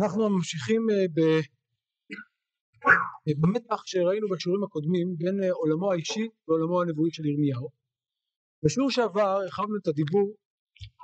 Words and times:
אנחנו 0.00 0.30
ממשיכים 0.30 0.86
אה, 0.90 1.06
אה, 3.28 3.32
במתח 3.40 3.86
שראינו 3.86 4.28
בשיעורים 4.28 4.64
הקודמים 4.64 5.16
בין 5.18 5.42
אה, 5.42 5.52
עולמו 5.52 5.92
האישי 5.92 6.28
ועולמו 6.48 6.82
הנבואי 6.82 7.10
של 7.12 7.26
ירמיהו. 7.26 7.68
בשיעור 8.64 8.90
שעבר 8.90 9.28
הרחבנו 9.28 9.76
את 9.82 9.86
הדיבור 9.88 10.34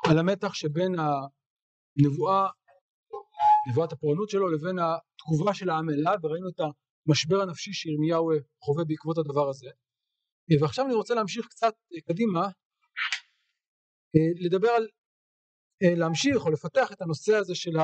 על 0.09 0.19
המתח 0.19 0.55
שבין 0.55 0.93
הנבואה, 0.99 2.49
נבואת 3.71 3.93
הפורענות 3.93 4.29
שלו 4.31 4.49
לבין 4.49 4.77
התגובה 4.79 5.55
של 5.55 5.71
העם 5.71 5.91
אליו 5.91 6.17
וראינו 6.23 6.49
את 6.49 6.61
המשבר 6.61 7.41
הנפשי 7.43 7.73
שירמיהו 7.73 8.31
חווה 8.65 8.85
בעקבות 8.85 9.19
הדבר 9.19 9.49
הזה. 9.49 9.71
ועכשיו 10.61 10.87
אני 10.87 10.95
רוצה 10.95 11.15
להמשיך 11.15 11.47
קצת 11.47 11.75
קדימה 12.09 12.49
לדבר 14.45 14.69
על 14.69 14.87
להמשיך 15.83 16.45
או 16.45 16.51
לפתח 16.51 16.93
את 16.93 17.03
הנושא 17.03 17.35
הזה 17.37 17.55
של 17.55 17.77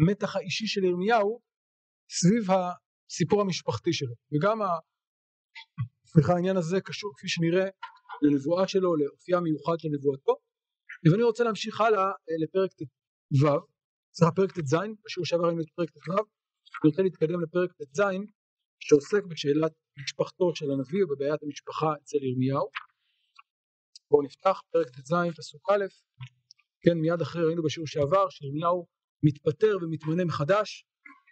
המתח 0.00 0.36
האישי 0.36 0.66
של 0.66 0.84
ירמיהו 0.84 1.40
סביב 2.10 2.44
הסיפור 2.50 3.40
המשפחתי 3.40 3.92
שלו. 3.92 4.14
וגם. 4.32 4.58
סליחה 6.06 6.32
העניין 6.32 6.56
הזה 6.56 6.80
קשור 6.80 7.12
כפי 7.16 7.28
שנראה 7.28 7.68
לנבואה 8.22 8.68
שלו 8.68 8.96
לאופייה 8.96 9.38
המיוחד 9.38 9.78
של 9.78 9.88
נבואתו. 9.92 10.36
ואני 11.04 11.22
רוצה 11.22 11.44
להמשיך 11.44 11.80
הלאה 11.80 12.06
אה, 12.06 12.36
לפרק 12.42 12.72
ט"ו 12.72 13.46
סליחה 14.14 14.32
פרק 14.32 14.50
ט"ז 14.52 14.74
בשיעור 15.04 15.26
שעבר 15.26 15.46
היינו 15.46 15.62
את 15.62 15.70
פרק 15.76 15.90
ט"ו 15.90 16.12
אני 16.12 16.90
רוצה 16.90 17.02
להתקדם 17.02 17.40
לפרק 17.40 17.72
ט"ז 17.72 18.00
שעוסק 18.80 19.24
בשאלת 19.24 19.72
משפחתו 20.02 20.54
של 20.54 20.70
הנביא 20.70 21.04
ובבעיית 21.04 21.42
המשפחה 21.42 21.86
אצל 22.02 22.16
ירמיהו. 22.22 22.68
בואו 24.10 24.22
נפתח 24.22 24.60
פרק 24.72 24.88
ט"ז 24.88 25.14
פסוק 25.36 25.70
א' 25.70 25.84
כן 26.82 26.98
מיד 26.98 27.20
אחרי 27.20 27.44
ראינו 27.44 27.62
בשיעור 27.62 27.86
שעבר 27.86 28.30
שירמיהו 28.30 28.86
מתפטר 29.22 29.76
ומתמנה 29.82 30.24
מחדש 30.24 30.86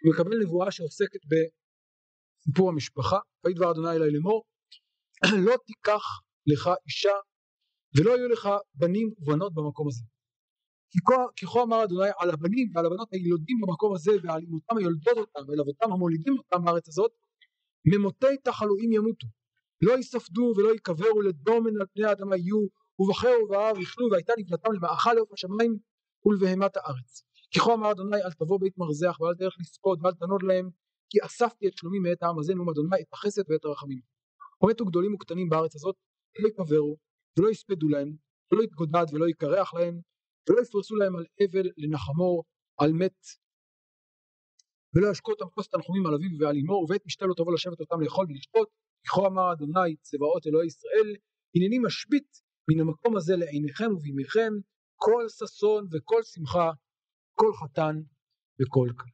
מקבל 0.05 0.37
נבואה 0.41 0.71
שעוסקת 0.71 1.19
בסיפור 1.25 2.69
המשפחה 2.69 3.17
ויהי 3.43 3.55
דבר 3.55 3.71
אדוני 3.71 3.89
אלי 3.89 4.13
לאמור 4.13 4.43
לא 5.45 5.55
תיקח 5.65 6.03
לך 6.47 6.69
אישה 6.85 7.15
ולא 7.97 8.17
יהיו 8.17 8.29
לך 8.29 8.49
בנים 8.73 9.09
ובנות 9.17 9.53
במקום 9.53 9.87
הזה. 9.87 10.03
כי 11.35 11.45
כה 11.45 11.63
אמר 11.63 11.83
אדוני 11.83 12.09
על 12.19 12.29
הבנים 12.29 12.71
ועל 12.73 12.85
הבנות 12.85 13.13
הילודים 13.13 13.57
במקום 13.61 13.95
הזה 13.95 14.11
ועל 14.23 14.41
אמותם 14.49 14.77
היולדות 14.77 15.17
אותם 15.17 15.49
ועל 15.49 15.59
אבותם 15.61 15.91
המולידים 15.91 16.37
אותם 16.37 16.65
בארץ 16.65 16.87
הזאת 16.87 17.11
ממותי 17.85 18.37
תחלואים 18.43 18.91
ימותו. 18.91 19.27
לא 19.81 19.93
ייספדו 19.93 20.53
ולא 20.57 20.69
ייקברו 20.69 21.21
לדומן 21.21 21.71
על 21.79 21.87
פני 21.93 22.05
האדמה 22.05 22.37
יהיו 22.37 22.67
ובחר 22.99 23.35
ובאב 23.43 23.77
יכלו 23.77 24.07
והייתה 24.11 24.33
נפלתם 24.37 24.71
למאכל 24.73 25.13
לעוף 25.13 25.33
השמיים 25.33 25.77
ולבהמת 26.25 26.77
הארץ 26.77 27.23
כי 27.51 27.59
כה 27.59 27.73
אמר 27.73 27.91
אדוני 27.91 28.17
אל 28.25 28.31
תבוא 28.31 28.59
בית 28.59 28.77
מרזח 28.77 29.17
ואל 29.19 29.35
תלך 29.35 29.55
לספוד 29.59 29.99
ואל 30.01 30.13
תנוד 30.13 30.43
להם 30.43 30.69
כי 31.09 31.17
אספתי 31.25 31.67
את 31.67 31.77
שלומי 31.77 31.99
מאת 31.99 32.23
העם 32.23 32.39
הזה 32.39 32.53
נאום 32.55 32.69
אדוני 32.69 33.01
את 33.01 33.13
החסד 33.13 33.51
ואת 33.51 33.65
הרחמים. 33.65 34.01
ומתו 34.61 34.85
גדולים 34.85 35.13
וקטנים 35.13 35.49
בארץ 35.49 35.75
הזאת 35.75 35.95
לא 36.39 36.47
יקברו 36.47 36.97
ולא 37.39 37.49
יספדו 37.49 37.89
להם 37.89 38.15
ולא 38.51 38.63
יתגודד 38.63 39.05
ולא 39.13 39.29
יקרח 39.29 39.73
להם 39.73 40.01
ולא 40.49 40.61
יפרסו 40.61 40.95
להם 40.95 41.15
על 41.15 41.25
אבל 41.43 41.69
לנחמו 41.77 42.43
על 42.77 42.93
מת. 42.93 43.19
ולא 44.95 45.11
ישקו 45.11 45.31
אותם 45.31 45.45
כוס 45.55 45.67
תנחומים 45.69 46.05
על 46.05 46.13
אביו 46.13 46.39
ועל 46.39 46.55
אמו 46.57 46.73
ובית 46.73 47.05
משתה 47.05 47.25
לא 47.25 47.33
תבוא 47.33 47.53
לשבת 47.53 47.79
אותם 47.79 48.01
לאכול 48.01 48.25
ולשתות 48.29 48.69
כי 49.03 49.07
כה 49.09 49.27
אמר 49.27 49.53
אדוני 49.53 49.95
צבאות 50.01 50.47
אלוהי 50.47 50.67
ישראל 50.67 51.15
הנני 51.55 51.79
משבית 51.79 52.31
מן 52.69 52.79
המקום 52.79 53.17
הזה 53.17 53.35
לעיניכם 53.35 53.91
ובימיכם 53.95 54.53
כל 54.95 55.23
ששון 55.29 55.87
וכל 55.91 56.23
שמחה 56.23 56.71
כל 57.41 57.51
חתן 57.59 57.95
וכל 58.59 58.89
כלה. 58.99 59.13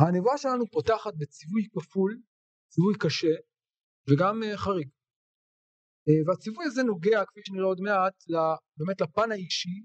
הנבואה 0.00 0.38
שלנו 0.38 0.64
פותחת 0.74 1.14
בציווי 1.20 1.62
כפול, 1.72 2.12
ציווי 2.72 2.94
קשה 3.02 3.34
וגם 4.08 4.34
uh, 4.42 4.56
חריג. 4.56 4.88
Uh, 6.08 6.20
והציווי 6.26 6.64
הזה 6.66 6.82
נוגע 6.82 7.24
כפי 7.28 7.40
שנראה 7.44 7.66
עוד 7.72 7.80
מעט 7.80 8.16
באמת 8.78 9.00
לפן 9.00 9.32
האישי 9.32 9.76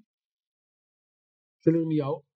של 1.63 1.71
ירמיהו 1.75 2.33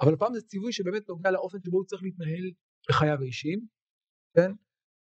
אבל 0.00 0.14
הפעם 0.14 0.34
זה 0.34 0.42
ציווי 0.42 0.72
שבאמת 0.72 1.08
נוגע 1.08 1.30
לאופן 1.30 1.58
שבו 1.64 1.76
הוא 1.76 1.86
צריך 1.86 2.02
להתנהל 2.02 2.46
בחייו 2.88 3.18
האישיים, 3.22 3.60
כן? 4.34 4.50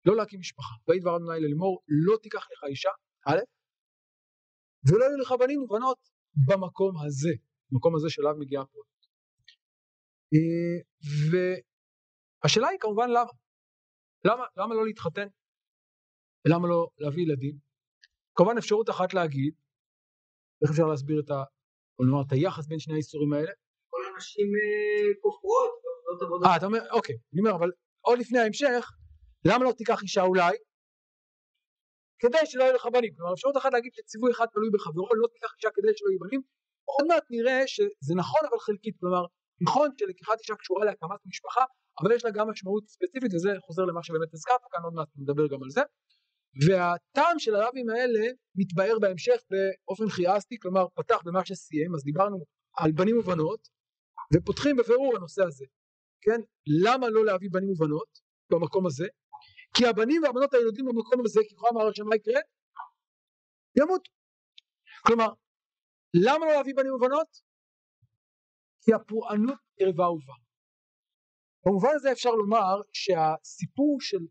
לא 0.07 0.17
להקים 0.17 0.41
משפחה. 0.41 0.75
ויהי 0.89 1.01
דבר 1.01 1.17
אדוני 1.17 1.41
לאמור 1.41 1.83
לא 1.89 2.17
תיקח 2.23 2.45
לך 2.53 2.61
אישה, 2.71 2.91
א', 3.29 3.41
ולא 4.87 5.05
יהיו 5.05 5.19
לך 5.23 5.33
בנים 5.41 5.63
ובנות 5.63 5.99
במקום 6.49 6.95
הזה. 7.07 7.35
במקום 7.71 7.97
הזה 7.97 8.11
שאליו 8.11 8.35
מגיעה 8.39 8.63
הפרויקט. 8.63 9.07
אה, 10.35 10.77
והשאלה 11.31 12.69
היא 12.69 12.79
כמובן 12.81 13.09
למה? 13.11 13.33
למה, 14.25 14.45
למה 14.57 14.75
לא 14.75 14.87
להתחתן? 14.87 15.29
ולמה 16.45 16.69
לא 16.69 16.89
להביא 16.99 17.23
ילדים? 17.23 17.59
כמובן 18.35 18.59
אפשרות 18.59 18.91
אחת 18.91 19.15
להגיד, 19.15 19.55
איך 20.63 20.71
אפשר 20.71 20.87
להסביר 20.91 21.21
את, 21.25 21.31
ה, 21.31 21.39
נאמר, 22.01 22.23
את 22.27 22.33
היחס 22.33 22.67
בין 22.67 22.79
שני 22.79 22.95
האיסורים 22.95 23.33
האלה? 23.33 23.53
כל 23.91 24.03
הנשים 24.13 24.47
אה, 24.47 25.15
כופרות, 25.23 25.73
אה, 26.47 26.57
אתה 26.57 26.67
אומר, 26.67 26.79
אוקיי, 26.93 27.17
אני 27.33 27.41
אומר, 27.41 27.55
אבל 27.59 27.71
עוד 28.01 28.19
לפני 28.19 28.39
ההמשך, 28.39 28.83
למה 29.49 29.65
לא 29.65 29.73
תיקח 29.79 30.03
אישה 30.03 30.23
אולי? 30.23 30.57
כדי 32.19 32.43
שלא 32.45 32.63
יהיו 32.65 32.75
לך 32.75 32.87
בנים. 32.93 33.13
כלומר, 33.17 33.33
אפשרות 33.35 33.57
אחת 33.57 33.73
להגיד 33.73 33.93
שציווי 33.95 34.31
אחד 34.33 34.47
תלוי 34.53 34.71
בחברו, 34.75 35.07
לא 35.23 35.29
תיקח 35.33 35.51
אישה 35.57 35.71
כדי 35.75 35.93
שלא 35.97 36.09
יהיו 36.11 36.21
בנים, 36.25 36.43
עוד 36.95 37.07
מעט 37.09 37.25
נראה 37.31 37.67
שזה 37.67 38.15
נכון 38.17 38.41
אבל 38.49 38.59
חלקית, 38.59 38.97
כלומר 39.01 39.25
נכון 39.61 39.91
שלקיחת 39.99 40.39
אישה 40.39 40.55
קשורה 40.55 40.85
להקמת 40.85 41.21
משפחה 41.27 41.65
אבל 42.01 42.13
יש 42.13 42.25
לה 42.25 42.31
גם 42.31 42.51
משמעות 42.51 42.89
ספציפית 42.89 43.35
וזה 43.35 43.49
חוזר 43.67 43.83
למה 43.83 44.03
שבאמת 44.03 44.35
הזכרת 44.35 44.61
כאן 44.71 44.83
עוד 44.85 44.95
מעט 44.95 45.09
נדבר 45.17 45.47
גם 45.47 45.63
על 45.63 45.71
זה. 45.71 45.81
והטעם 46.67 47.39
של 47.39 47.55
הרבים 47.55 47.91
האלה 47.91 48.27
מתבהר 48.55 48.99
בהמשך 48.99 49.41
באופן 49.51 50.09
חיאסטי 50.09 50.59
כלומר 50.63 50.87
פתח 50.95 51.19
במה 51.25 51.45
שסיים 51.45 51.95
אז 51.95 52.05
דיברנו 52.05 52.39
על 52.77 52.93
בנים 52.93 53.19
ובנות 53.19 53.69
ופותחים 54.35 54.77
בבירור 54.77 55.17
הנושא 55.17 55.43
הזה. 55.43 55.65
כן? 56.21 56.41
למה 56.85 57.09
לא 57.09 57.25
להביא 57.25 57.49
בנים 57.53 57.71
ובנות 57.71 58.19
במקום 58.51 58.87
הזה? 58.87 59.07
כי 59.75 59.87
הבנים 59.87 60.23
והבנות 60.23 60.55
הילדים 60.55 60.85
במקום 60.85 61.21
הזה 61.25 61.41
כי 61.49 61.57
כבר 61.57 61.69
אמר 61.69 61.89
השם 61.89 62.07
מה 62.07 62.17
יקרה? 62.17 62.41
ימות 63.79 64.09
כלומר 65.07 65.29
למה 66.25 66.47
לא 66.47 66.53
להביא 66.53 66.75
בנים 66.77 66.95
ובנות? 66.95 67.31
כי 68.83 68.95
הפורענות 68.95 69.59
קרבה 69.79 70.09
ובאה. 70.11 70.37
במובן 71.67 71.89
הזה 71.95 72.13
אפשר 72.13 72.31
לומר 72.31 72.75
שהסיפור 72.93 74.01
של 74.01 74.23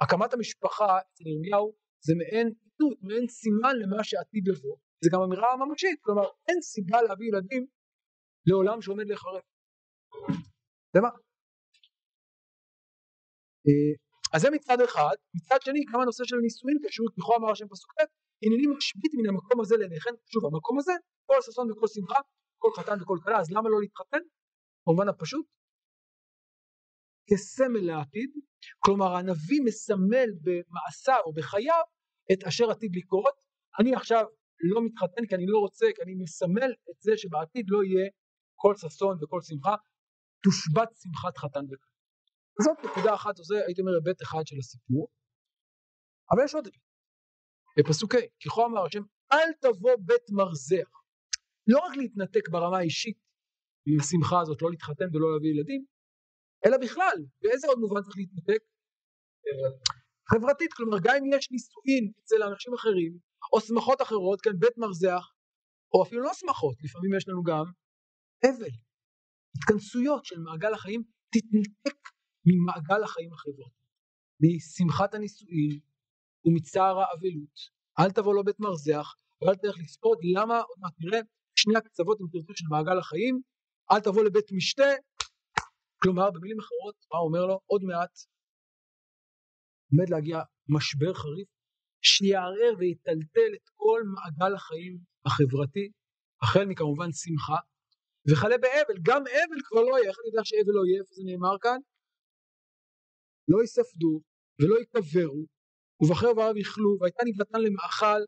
הקמת 0.00 0.32
המשפחה 0.34 0.98
אצל 1.00 1.24
ירמיהו 1.26 1.76
זה 2.06 2.12
מעין 2.20 2.46
עדות, 2.46 2.98
מעין 3.02 3.26
סימן 3.28 3.74
למה 3.80 4.04
שעתיד 4.04 4.44
לבוא. 4.48 4.76
זה 5.04 5.10
גם 5.12 5.20
אמירה 5.26 5.56
ממשית, 5.56 5.98
כלומר 6.02 6.26
אין 6.48 6.60
סיבה 6.62 7.02
להביא 7.02 7.26
ילדים 7.28 7.66
לעולם 8.46 8.82
שעומד 8.82 9.06
להיחרב. 9.06 9.42
למה? 10.96 11.08
אה, 13.66 13.92
אז 14.34 14.40
זה 14.42 14.48
מצד 14.50 14.78
אחד, 14.80 15.16
מצד 15.36 15.58
שני 15.64 15.80
גם 15.92 16.00
הנושא 16.00 16.24
של 16.24 16.36
נישואין 16.36 16.78
קשור, 16.84 17.06
ככל 17.16 17.34
אמר 17.38 17.50
השם 17.50 17.68
פסוק 17.68 17.92
ט', 17.92 18.02
הנני 18.42 18.66
משבית 18.76 19.12
מן 19.18 19.28
המקום 19.28 19.60
הזה 19.60 19.76
לעיניכם, 19.76 20.14
שוב 20.32 20.42
המקום 20.46 20.78
הזה 20.78 20.92
כל 21.26 21.38
ששון 21.46 21.72
וכל 21.72 21.86
שמחה, 21.94 22.20
כל 22.62 22.70
חתן 22.76 23.02
וכל 23.02 23.18
כלה, 23.24 23.40
אז 23.40 23.50
למה 23.50 23.68
לא 23.68 23.80
להתחתן? 23.80 24.22
במובן 24.86 25.08
הפשוט, 25.08 25.46
כסמל 27.28 27.84
לעתיד, 27.90 28.30
כלומר 28.78 29.10
הנביא 29.16 29.60
מסמל 29.64 30.28
במעשיו 30.44 31.20
או 31.26 31.32
בחייו 31.32 31.82
את 32.32 32.44
אשר 32.48 32.70
עתיד 32.70 32.92
לקרות, 32.96 33.34
אני 33.80 33.94
עכשיו 33.94 34.24
לא 34.72 34.80
מתחתן 34.86 35.26
כי 35.28 35.34
אני 35.34 35.46
לא 35.46 35.58
רוצה, 35.58 35.86
כי 35.94 36.02
אני 36.02 36.14
מסמל 36.22 36.70
את 36.90 36.98
זה 37.00 37.12
שבעתיד 37.16 37.66
לא 37.68 37.78
יהיה 37.84 38.06
כל 38.62 38.74
ששון 38.76 39.14
וכל 39.20 39.40
שמחה, 39.42 39.74
תושבת 40.44 40.90
שמחת 41.00 41.38
חתן 41.38 41.64
וכלה. 41.64 41.94
זאת 42.64 42.78
נקודה 42.84 43.14
אחת, 43.14 43.40
וזה 43.40 43.56
הייתי 43.66 43.80
אומר 43.80 43.92
היבט 43.94 44.22
אחד 44.22 44.42
של 44.46 44.56
הסיפור, 44.58 45.08
אבל 46.30 46.44
יש 46.44 46.54
עוד 46.54 46.66
היבט. 46.66 46.87
בפסוק 47.78 48.14
ה', 48.14 48.18
ככה 48.44 48.64
אמר 48.66 48.84
השם, 48.86 49.02
אל 49.32 49.52
תבוא 49.60 49.96
בית 49.98 50.30
מרזח 50.30 50.90
לא 51.66 51.78
רק 51.78 51.96
להתנתק 51.96 52.48
ברמה 52.48 52.78
האישית 52.78 53.18
מהשמחה 53.86 54.40
הזאת, 54.40 54.62
לא 54.62 54.70
להתחתן 54.70 55.04
ולא 55.12 55.32
להביא 55.32 55.50
ילדים, 55.50 55.84
אלא 56.66 56.76
בכלל, 56.82 57.18
באיזה 57.42 57.66
עוד 57.66 57.78
מובן 57.78 58.02
צריך 58.02 58.16
להתנתק? 58.16 58.62
חברתית, 60.30 60.72
כלומר 60.72 60.98
גם 61.02 61.14
אם 61.18 61.32
יש 61.34 61.50
נישואין 61.50 62.12
אצל 62.20 62.42
אנשים 62.42 62.74
אחרים, 62.74 63.18
או 63.52 63.60
שמחות 63.60 64.02
אחרות, 64.02 64.40
כן, 64.40 64.58
בית 64.58 64.78
מרזח, 64.78 65.24
או 65.94 66.02
אפילו 66.02 66.22
לא 66.22 66.34
שמחות, 66.34 66.76
לפעמים 66.84 67.14
יש 67.16 67.28
לנו 67.28 67.42
גם 67.42 67.64
אבל, 68.44 68.74
התכנסויות 69.56 70.24
של 70.24 70.38
מעגל 70.40 70.74
החיים, 70.74 71.02
תתנתק 71.32 71.98
ממעגל 72.44 73.02
החיים 73.04 73.32
החברתי, 73.32 73.82
משמחת 74.42 75.14
הנישואין 75.14 75.78
ומצער 76.44 76.98
האבלות, 76.98 77.56
אל 77.98 78.10
תבוא 78.10 78.34
לו 78.34 78.44
בית 78.44 78.60
מרזח 78.60 79.14
ואל 79.42 79.54
תלך 79.54 79.76
לספוד, 79.78 80.18
למה? 80.34 80.58
עוד 80.60 80.78
מעט 80.78 80.92
נראה, 80.98 81.20
שני 81.54 81.76
הקצוות 81.76 82.20
אם 82.20 82.26
תרצו 82.32 82.52
של 82.56 82.66
מעגל 82.70 82.98
החיים, 82.98 83.40
אל 83.92 84.00
תבוא 84.00 84.24
לבית 84.24 84.52
משתה. 84.52 84.90
כלומר 86.02 86.30
במילים 86.30 86.58
אחרות 86.60 86.96
מה 87.12 87.18
אומר 87.18 87.46
לו? 87.46 87.60
עוד 87.66 87.82
מעט 87.82 88.14
עומד 89.90 90.08
להגיע 90.10 90.38
משבר 90.68 91.14
חריף 91.14 91.48
שיערער 92.02 92.72
ויטלטל 92.78 93.50
את 93.54 93.68
כל 93.74 94.00
מעגל 94.14 94.54
החיים 94.54 94.98
החברתי 95.26 95.90
החל 96.42 96.64
מכמובן 96.64 97.12
שמחה 97.12 97.58
וכלה 98.28 98.58
באבל. 98.58 98.98
גם 99.02 99.22
אבל 99.26 99.60
כבר 99.64 99.80
לא 99.80 99.98
יהיה 99.98 100.08
איך 100.10 100.16
אני 100.18 100.28
יודע 100.30 100.44
שאבל 100.44 100.72
לא 100.78 100.82
יהיה? 100.86 101.00
איפה 101.00 101.14
זה 101.14 101.22
נאמר 101.26 101.56
כאן? 101.62 101.78
לא 103.48 103.62
יספדו 103.64 104.20
ולא 104.60 104.76
יקברו 104.82 105.46
ובחר 106.00 106.30
ובערב 106.30 106.56
יכלו 106.56 106.96
והייתה 107.00 107.22
נבלתן 107.26 107.60
למאכל 107.60 108.20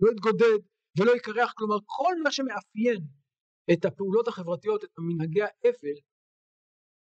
לא 0.00 0.10
יתגודד 0.12 0.60
ולא 0.98 1.16
יקרח 1.16 1.52
כלומר 1.56 1.76
כל 1.86 2.14
מה 2.24 2.30
שמאפיין 2.32 3.00
את 3.72 3.84
הפעולות 3.84 4.28
החברתיות 4.28 4.84
את 4.84 4.90
מנהגי 4.98 5.42
האבל 5.42 5.96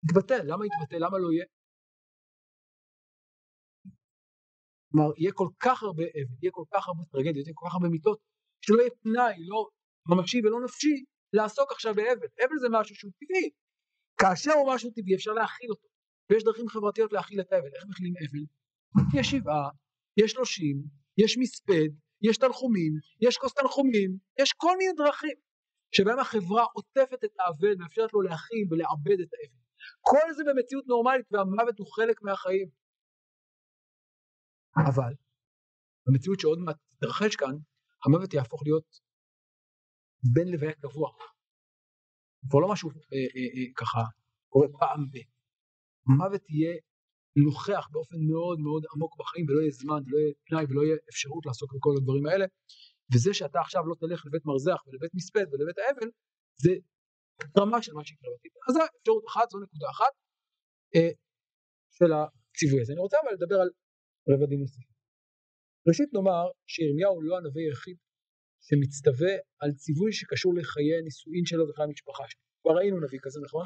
יתבטל. 0.06 0.44
למה 0.44 0.66
יתבטל? 0.66 1.06
למה 1.06 1.18
לא 1.18 1.32
יהיה? 1.32 1.46
כלומר 4.92 5.12
יהיה 5.18 5.32
כל 5.34 5.48
כך 5.60 5.84
הרבה 5.84 6.04
אבל 6.04 6.36
יהיה 6.42 6.52
כל 6.52 6.64
כך 6.74 6.88
הרבה 6.88 7.04
טרגדיות 7.12 7.46
יהיה 7.48 7.56
כל 7.56 7.66
כך 7.68 7.74
הרבה 7.76 7.90
מיטות 7.90 8.20
שלא 8.62 8.82
יהיה 8.82 8.92
פנאי 9.04 9.36
לא 9.48 9.70
ממשי 10.10 10.40
ולא 10.44 10.60
נפשי 10.66 10.96
לעסוק 11.34 11.72
עכשיו 11.72 11.94
באבל. 11.96 12.28
אבל 12.44 12.58
זה 12.62 12.68
משהו 12.72 12.96
שהוא 12.96 13.12
טבעי. 13.20 13.50
כאשר 14.22 14.54
הוא 14.60 14.74
משהו 14.74 14.90
טבעי 14.96 15.16
אפשר 15.16 15.32
להכיל 15.32 15.70
אותו. 15.70 15.88
ויש 16.30 16.44
דרכים 16.44 16.68
חברתיות 16.70 17.14
להכיל 17.14 17.42
את 17.42 17.52
האבל. 17.52 17.72
איך 17.76 17.86
מכילים 17.90 18.14
אבל 18.18 18.46
יש 19.14 19.28
שבעה, 19.28 19.70
יש 20.18 20.32
שלושים, 20.32 20.84
יש 21.18 21.38
מספד, 21.38 21.90
יש 22.22 22.38
תנחומים, 22.38 22.94
יש 23.22 23.38
כוס 23.38 23.54
תנחומים, 23.54 24.18
יש 24.42 24.54
כל 24.54 24.78
מיני 24.78 24.94
דרכים 24.98 25.38
שבהם 25.96 26.20
החברה 26.20 26.64
עוטפת 26.74 27.24
את 27.24 27.34
האבל 27.40 27.74
ומאפשרת 27.74 28.14
לו 28.14 28.22
להכיל 28.22 28.66
ולעבד 28.72 29.20
את 29.24 29.32
האבל. 29.34 29.62
כל 30.02 30.34
זה 30.38 30.44
במציאות 30.48 30.86
נורמלית 30.88 31.26
והמוות 31.32 31.80
הוא 31.80 31.88
חלק 31.96 32.22
מהחיים. 32.22 32.68
אבל 34.90 35.14
במציאות 36.08 36.40
שעוד 36.40 36.60
מעט 36.60 36.78
תתרחש 36.92 37.36
כאן, 37.36 37.56
המוות 38.06 38.34
יהפוך 38.34 38.62
להיות 38.66 38.90
בן 40.34 40.48
לוויה 40.52 40.74
קבוע. 40.74 41.10
כבר 42.50 42.60
לא 42.60 42.68
משהו 42.72 42.90
אה, 42.90 42.96
אה, 43.36 43.50
אה, 43.56 43.74
ככה 43.76 44.02
קורה 44.50 44.68
פעם 44.80 45.00
ב... 45.12 45.16
המוות 46.08 46.50
יהיה 46.50 46.74
נוכח 47.36 47.88
באופן 47.92 48.20
מאוד 48.32 48.60
מאוד 48.60 48.84
עמוק 48.94 49.14
בחיים 49.20 49.46
ולא 49.48 49.60
יהיה 49.62 49.72
זמן 49.72 50.02
ולא 50.06 50.18
יהיה 50.18 50.34
פנאי 50.48 50.66
ולא 50.70 50.82
יהיה 50.86 50.98
אפשרות 51.10 51.46
לעסוק 51.46 51.70
בכל 51.76 51.94
הדברים 51.98 52.26
האלה. 52.26 52.46
וזה 53.14 53.34
שאתה 53.34 53.60
עכשיו 53.60 53.82
לא 53.90 53.96
תלך 54.02 54.26
לבית 54.26 54.46
מרזח 54.46 54.80
ולבית 54.86 55.12
מספד 55.14 55.46
ולבית 55.52 55.78
האבל 55.78 56.10
זה 56.64 56.72
רמה 57.58 57.82
של 57.82 57.94
מה 57.94 58.04
שיקרה 58.06 58.30
בעתיד. 58.32 58.52
אז 58.68 58.74
זו 58.76 58.82
אפשרות 59.00 59.24
אחת 59.30 59.50
זו 59.52 59.58
נקודה 59.60 59.88
אחת 59.96 60.14
אה, 60.96 61.12
של 61.98 62.12
הציווי 62.18 62.82
הזה. 62.82 62.94
אני 62.94 63.02
רוצה 63.02 63.18
אבל 63.24 63.34
לדבר 63.38 63.60
על 63.64 63.70
רבדים 64.30 64.60
נוספים 64.60 64.96
ראשית 65.88 66.10
נאמר 66.14 66.46
שירמיהו 66.74 67.22
לא 67.22 67.38
הנביא 67.38 67.64
היחיד 67.68 67.98
שמצטווה 68.68 69.34
על 69.62 69.72
ציווי 69.82 70.14
שקשור 70.14 70.52
לחיי 70.58 70.98
הנישואין 71.00 71.46
שלו 71.46 71.64
וחיי 71.70 71.86
המשפחה 71.86 72.24
שלו. 72.30 72.42
כבר 72.62 72.74
ראינו 72.78 72.98
נביא 73.06 73.20
כזה 73.22 73.40
נכון? 73.46 73.66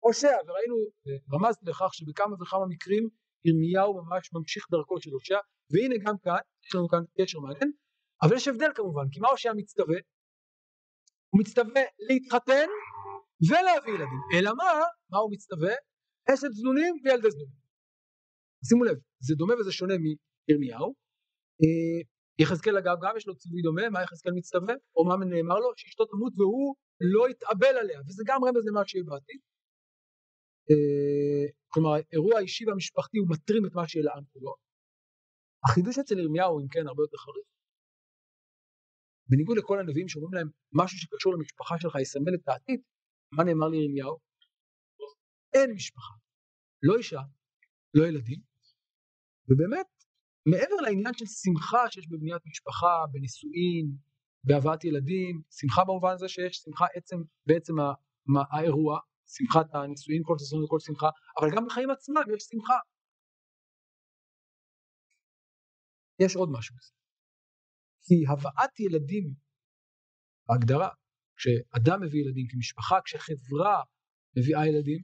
הושע, 0.00 0.36
וראינו, 0.46 0.76
רמזתי 1.32 1.66
לכך 1.66 1.94
שבכמה 1.94 2.34
וכמה 2.40 2.66
מקרים 2.66 3.08
ירמיהו 3.44 4.02
ממש 4.02 4.30
ממשיך 4.32 4.66
דרכו 4.70 5.00
של 5.00 5.10
הושע, 5.10 5.38
והנה 5.70 5.94
גם 6.04 6.14
כאן, 6.24 6.42
יש 6.66 6.74
לנו 6.74 6.88
כאן 6.88 7.02
קשר 7.18 7.40
מעניין, 7.40 7.72
אבל 8.22 8.36
יש 8.36 8.48
הבדל 8.48 8.70
כמובן, 8.74 9.06
כי 9.12 9.20
מה 9.20 9.28
הושע 9.28 9.52
מצטווה? 9.56 9.98
הוא 11.30 11.40
מצטווה 11.40 11.82
להתחתן 12.08 12.68
ולהביא 13.48 13.92
ילדים, 13.92 14.20
אלא 14.34 14.50
מה? 14.54 14.70
מה 15.10 15.18
הוא 15.18 15.32
מצטווה? 15.32 15.74
אשת 16.30 16.52
זנונים 16.52 16.94
וילדי 17.04 17.30
זנונים. 17.30 17.60
שימו 18.68 18.84
לב, 18.84 18.96
זה 19.20 19.34
דומה 19.34 19.54
וזה 19.60 19.72
שונה 19.72 19.94
מירמיהו. 20.48 20.94
אה, 21.62 22.00
יחזקאל 22.38 22.76
אגב 22.76 22.96
גם 23.02 23.16
יש 23.16 23.26
לו 23.26 23.36
ציווי 23.36 23.62
דומה, 23.62 23.90
מה 23.90 24.02
יחזקאל 24.02 24.32
מצטווה? 24.32 24.74
או 24.96 25.04
מה 25.04 25.16
נאמר 25.16 25.58
לו? 25.58 25.72
שאשתו 25.76 26.04
תמות 26.04 26.32
והוא 26.38 26.74
לא 27.00 27.28
יתאבל 27.28 27.76
עליה, 27.80 28.00
וזה 28.00 28.22
גם 28.26 28.44
רמז 28.44 28.66
למה. 28.66 28.80
אה, 28.80 29.36
כלומר 31.68 31.90
האירוע 31.90 32.38
האישי 32.38 32.66
והמשפחתי 32.66 33.18
הוא 33.18 33.28
מטרים 33.30 33.66
את 33.66 33.74
מה 33.74 33.88
שיהיה 33.88 34.04
לעם 34.04 34.24
כולו. 34.32 34.54
החידוש 35.64 35.98
אצל 35.98 36.18
ירמיהו 36.18 36.60
אם 36.60 36.68
כן 36.68 36.86
הרבה 36.86 37.02
יותר 37.02 37.16
חריף. 37.16 37.46
בניגוד 39.28 39.58
לכל 39.58 39.80
הנביאים 39.80 40.08
שאומרים 40.08 40.34
להם 40.34 40.48
משהו 40.72 40.98
שקשור 40.98 41.34
למשפחה 41.34 41.74
שלך 41.78 41.94
יסמל 42.00 42.34
את 42.34 42.48
העתיד, 42.48 42.80
מה 43.32 43.44
נאמר 43.44 43.68
לירמיהו? 43.68 44.18
אין 45.54 45.70
משפחה, 45.72 46.14
לא 46.82 46.96
אישה, 46.96 47.20
לא 47.94 48.06
ילדים, 48.06 48.40
ובאמת 49.48 49.86
מעבר 50.46 50.76
לעניין 50.82 51.14
של 51.14 51.26
שמחה 51.26 51.90
שיש 51.90 52.08
בבניית 52.08 52.42
משפחה, 52.46 53.04
בנישואין, 53.12 53.86
בהבאת 54.44 54.84
ילדים, 54.84 55.42
שמחה 55.50 55.84
במובן 55.84 56.12
הזה 56.12 56.28
שיש 56.28 56.56
שמחה 56.56 56.86
עצם, 56.94 57.16
בעצם 57.46 57.74
האירוע, 58.50 59.00
שמחת 59.34 59.74
הנישואין, 59.74 60.22
כל 60.28 60.36
ששון 60.38 60.64
וכל 60.64 60.80
שמחה, 60.80 61.10
אבל 61.38 61.48
גם 61.54 61.66
בחיים 61.66 61.90
עצמם 61.90 62.26
יש 62.34 62.42
שמחה. 62.50 62.78
יש 66.22 66.36
עוד 66.36 66.48
משהו. 66.52 66.76
כי 68.04 68.14
הבאת 68.30 68.80
ילדים, 68.80 69.26
בהגדרה, 70.46 70.90
כשאדם 71.38 71.98
מביא 72.02 72.20
ילדים 72.22 72.46
כמשפחה, 72.50 72.96
כשחברה 73.04 73.76
מביאה 74.36 74.66
ילדים, 74.68 75.00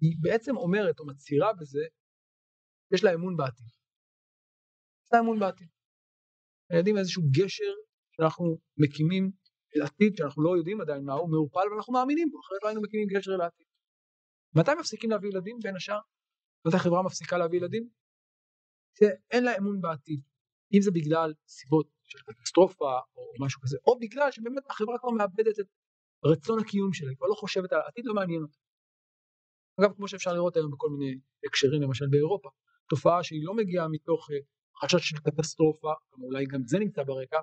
היא 0.00 0.16
בעצם 0.20 0.56
אומרת 0.56 1.00
או 1.00 1.06
מצהירה 1.06 1.50
בזה, 1.60 1.84
יש 2.94 3.04
לה 3.04 3.14
אמון 3.14 3.36
בעתיד. 3.36 3.66
יש 5.04 5.10
לה 5.12 5.20
אמון 5.20 5.38
בעתיד. 5.40 5.68
הילדים 6.70 6.96
איזשהו 6.98 7.22
גשר 7.36 7.74
שאנחנו 8.12 8.58
מקימים 8.82 9.32
עתיד 9.84 10.16
שאנחנו 10.16 10.42
לא 10.42 10.56
יודעים 10.56 10.80
עדיין 10.80 11.04
מהו, 11.04 11.28
מעורפל 11.28 11.72
ואנחנו 11.72 11.92
מאמינים 11.92 12.30
בו, 12.30 12.40
אחרת 12.40 12.58
לא 12.62 12.68
היינו 12.68 12.82
מקימים 12.82 13.08
גשר 13.08 13.34
אל 13.34 13.40
העתיד. 13.40 13.66
מתי 14.54 14.70
מפסיקים 14.80 15.10
להביא 15.10 15.28
ילדים 15.28 15.58
בין 15.62 15.76
השאר? 15.76 15.98
מתי 16.66 16.76
החברה 16.76 17.02
מפסיקה 17.02 17.38
להביא 17.38 17.58
ילדים? 17.58 17.88
שאין 18.98 19.44
לה 19.44 19.58
אמון 19.58 19.80
בעתיד. 19.80 20.20
אם 20.74 20.82
זה 20.82 20.90
בגלל 20.90 21.34
סיבות 21.48 21.86
של 22.04 22.18
קטסטרופה 22.18 22.98
או 23.16 23.32
משהו 23.44 23.60
כזה, 23.60 23.78
או 23.86 23.98
בגלל 23.98 24.30
שבאמת 24.30 24.62
החברה 24.70 24.98
כבר 24.98 25.10
מאבדת 25.10 25.60
את 25.60 25.66
רצון 26.24 26.58
הקיום 26.60 26.92
שלה, 26.92 27.08
היא 27.08 27.16
כבר 27.16 27.26
לא 27.26 27.34
חושבת 27.34 27.72
על 27.72 27.80
העתיד, 27.80 28.04
לא 28.06 28.14
מעניין 28.14 28.42
אותה. 28.42 28.56
אגב, 29.80 29.94
כמו 29.96 30.08
שאפשר 30.08 30.32
לראות 30.32 30.56
היום 30.56 30.70
בכל 30.70 30.90
מיני 30.90 31.18
הקשרים, 31.46 31.82
למשל 31.82 32.06
באירופה, 32.10 32.48
תופעה 32.88 33.22
שהיא 33.22 33.44
לא 33.44 33.54
מגיעה 33.54 33.88
מתוך 33.88 34.30
אה, 34.30 34.36
חשש 34.82 35.08
של 35.10 35.16
קטסטרופה, 35.16 35.92
אולי 36.12 36.44
גם 36.44 36.60
זה 36.66 36.78
נמצא 36.78 37.02
ברקע, 37.02 37.40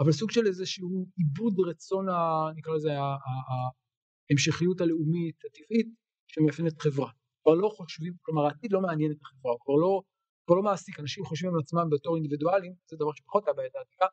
אבל 0.00 0.12
סוג 0.12 0.30
של 0.30 0.46
איזשהו 0.46 1.06
עיבוד 1.16 1.54
רצון, 1.68 2.08
ה, 2.08 2.48
נקרא 2.56 2.74
לזה, 2.74 2.90
ההמשכיות 4.30 4.80
הלאומית 4.80 5.36
הטבעית 5.44 5.88
שמאפיינת 6.26 6.80
חברה. 6.80 7.10
כבר 7.42 7.54
לא 7.54 7.68
חושבים, 7.68 8.12
כלומר 8.22 8.44
העתיד 8.44 8.72
לא 8.72 8.80
מעניין 8.80 9.12
את 9.12 9.16
החברה, 9.22 9.52
הוא 9.52 9.60
כבר 9.64 9.74
לא, 9.74 10.02
כבר 10.46 10.56
לא 10.56 10.62
מעסיק, 10.62 11.00
אנשים 11.00 11.24
חושבים 11.24 11.54
על 11.54 11.60
עצמם 11.60 11.90
בתור 11.90 12.16
אינדיבידואלים, 12.16 12.74
זה 12.86 12.96
דבר 12.96 13.12
שפחות 13.12 13.46
היה 13.46 13.54
בעיית 13.54 13.76
העתיקה, 13.76 14.06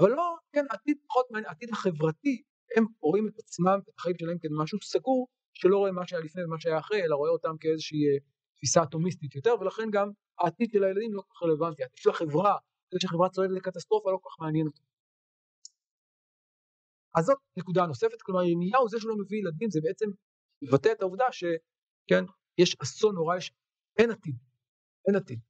אבל 0.00 0.10
לא, 0.10 0.36
כן, 0.52 0.64
עתיד 0.70 0.96
פחות 1.08 1.26
מעניין, 1.30 1.48
העתיד 1.48 1.70
החברתי, 1.72 2.42
הם 2.76 2.84
רואים 3.00 3.28
את 3.28 3.38
עצמם, 3.38 3.78
את 3.84 3.94
החיים 3.98 4.16
שלהם 4.20 4.38
כמשהו 4.38 4.78
סגור, 4.82 5.28
שלא 5.54 5.78
רואה 5.78 5.92
מה 5.92 6.06
שהיה 6.06 6.22
לפני 6.22 6.44
ומה 6.44 6.60
שהיה 6.60 6.78
אחרי, 6.78 7.04
אלא 7.04 7.16
רואה 7.16 7.30
אותם 7.30 7.56
כאיזושהי 7.60 7.98
אה, 7.98 8.18
תפיסה 8.56 8.82
אטומיסטית 8.82 9.34
יותר, 9.34 9.54
ולכן 9.60 9.90
גם 9.92 10.10
העתיד 10.38 10.70
של 10.72 10.84
הילדים 10.84 11.14
לא 11.14 11.22
כל 11.22 11.28
כך 11.34 11.42
רלוונטי, 11.42 11.82
העתיד 11.82 11.98
של 11.98 12.10
החברה, 12.10 12.56
זה 12.92 12.98
שהחברה 13.00 13.28
צועדת 13.28 13.50
לקטסטרופה 13.50 14.12
לא 14.12 14.18
כל 14.22 14.28
כך 14.30 14.36
מעניין 14.40 14.66
אותם. 14.66 14.82
אז 17.16 17.24
זאת 17.24 17.38
נקודה 17.56 17.86
נוספת, 17.86 18.22
כלומר 18.22 18.42
ירמיהו 18.42 18.88
זה 18.88 18.96
שהוא 19.00 19.10
לא 19.10 19.16
מביא 19.24 19.38
ילדים 19.38 19.70
זה 19.70 19.80
בעצם 19.82 20.06
מבטא 20.62 20.92
את 20.92 21.00
העובדה 21.00 21.24
שכן, 21.32 22.24
יש 22.58 22.76
אסון 22.82 23.14
נורא, 23.14 23.36
יש, 23.36 23.52
אין 23.98 24.10
עתיד, 24.10 24.36
אין 25.06 25.16
עתיד. 25.16 25.40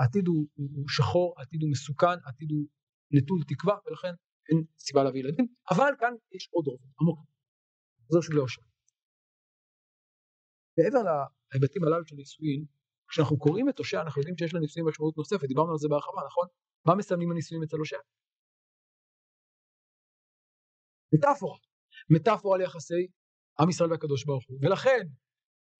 העתיד 0.00 0.26
הוא, 0.26 0.46
הוא, 0.54 0.88
שחור, 0.88 1.34
העתיד 1.38 1.62
הוא 1.62 1.70
מסוכן, 1.70 2.16
העתיד 2.24 2.50
הוא 2.50 2.66
נטול 3.10 3.40
תקווה 3.48 3.76
ולכן 3.86 4.14
אין 4.48 4.64
סיבה 4.78 5.04
להביא 5.04 5.20
ילדים, 5.20 5.46
אבל 5.70 5.92
כאן 6.00 6.12
יש 6.32 6.48
עוד 6.52 6.66
רובד 6.66 6.88
עמוק, 7.00 7.18
זו 8.08 8.22
של 8.22 8.34
לאושר. 8.34 8.62
מעבר 10.78 11.02
להיבטים 11.52 11.84
הללו 11.84 12.06
של 12.06 12.16
נישואין, 12.16 12.64
כשאנחנו 13.08 13.38
קוראים 13.38 13.68
את 13.68 13.78
הושע 13.78 14.00
אנחנו 14.02 14.20
יודעים 14.20 14.36
שיש 14.38 14.54
לנישואין 14.54 14.86
משמעות 14.88 15.16
נוספת, 15.16 15.48
דיברנו 15.48 15.72
על 15.72 15.78
זה 15.78 15.88
בהרחבה, 15.88 16.20
נכון? 16.26 16.46
מה 16.86 16.94
מסמנים 16.94 17.30
הנישואין 17.30 17.62
אצל 17.62 17.76
הושע? 17.76 17.98
מטאפורה, 21.14 21.58
מטאפורה 22.10 22.58
ליחסי 22.58 23.06
עם 23.60 23.70
ישראל 23.70 23.90
והקדוש 23.90 24.24
ברוך 24.24 24.44
הוא, 24.48 24.58
ולכן 24.62 25.02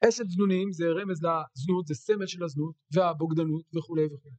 אשת 0.08 0.24
זנונים 0.28 0.72
זה 0.72 0.84
רמז 1.00 1.20
לזנות, 1.22 1.86
זה 1.86 1.94
סמל 1.94 2.26
של 2.26 2.44
הזנות 2.44 2.74
והבוגדנות 2.94 3.64
וכולי 3.76 4.06
וכולי. 4.06 4.36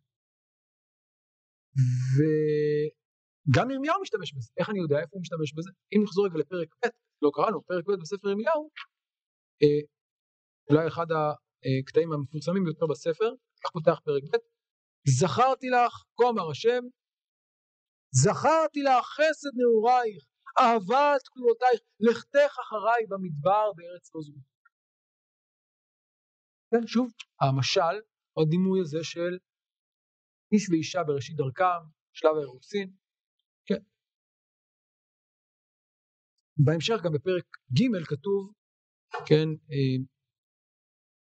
וגם 2.15 3.71
ירמיהו 3.71 4.01
משתמש 4.01 4.33
בזה, 4.33 4.51
איך 4.57 4.69
אני 4.69 4.79
יודע 4.79 4.99
איפה 4.99 5.09
הוא 5.11 5.21
משתמש 5.21 5.53
בזה? 5.53 5.71
אם 5.93 5.99
נחזור 6.03 6.25
רגע 6.25 6.37
לפרק 6.39 6.69
ב', 6.85 6.87
לא 7.21 7.31
קראנו, 7.33 7.63
פרק 7.63 7.85
ב' 7.87 8.01
בספר 8.01 8.29
ירמיהו, 8.29 8.69
אה, 9.63 9.81
אולי 10.69 10.87
אחד 10.87 11.05
הקטעים 11.81 12.13
המפורסמים 12.13 12.63
ביותר 12.63 12.85
בספר, 12.91 13.29
כך 13.63 13.71
פותח 13.71 13.99
פרק 14.05 14.23
ב', 14.23 14.37
זכרתי 15.19 15.67
לך, 15.69 15.93
כה 16.17 16.29
אמר 16.29 16.51
השם, 16.51 16.83
זכרתי 18.23 18.79
לך 18.87 19.05
חסד 19.05 19.53
נעורייך, 19.59 20.23
אהבת 20.59 21.27
כלולותייך, 21.31 21.79
לכתך 21.99 22.53
אחריי 22.63 23.05
במדבר 23.09 23.71
בארץ 23.75 24.15
לא 24.15 24.21
זו. 24.21 24.33
כן, 26.71 26.87
שוב, 26.87 27.11
המשל, 27.41 27.95
או 28.37 28.41
הדימוי 28.41 28.81
הזה 28.81 29.03
של 29.03 29.37
איש 30.51 30.69
ואישה 30.69 31.03
בראשית 31.07 31.35
דרכם, 31.35 31.83
שלב 32.13 32.35
האירוסין, 32.37 32.89
כן. 33.65 33.81
בהמשך 36.65 36.97
גם 37.03 37.11
בפרק 37.13 37.45
ג' 37.77 38.05
כתוב, 38.05 38.53
כן, 39.27 39.47
אה, 39.71 39.97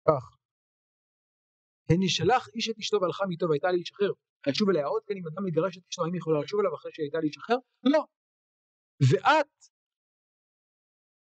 כך, 0.07 0.37
הן 1.89 2.01
ישלח 2.03 2.47
איש 2.55 2.69
את 2.69 2.77
אשתו 2.79 2.97
והלכה 3.01 3.25
מאיתו 3.27 3.45
והייתה 3.49 3.71
לי 3.71 3.79
איש 3.79 3.91
אחר, 3.91 4.11
הישוב 4.45 4.69
אליה 4.69 4.85
עוד, 4.85 5.01
כן, 5.07 5.13
אם 5.17 5.27
אדם 5.27 5.45
מגרש 5.45 5.77
את 5.77 5.83
אשתו, 5.89 6.03
האם 6.03 6.13
היא 6.13 6.19
יכולה 6.19 6.39
לשוב 6.43 6.59
אליו 6.59 6.75
אחרי 6.75 6.91
שהייתה 6.93 7.17
לי 7.19 7.27
איש 7.27 7.37
אחר? 7.37 7.55
לא. 7.83 8.05
ואת 9.11 9.47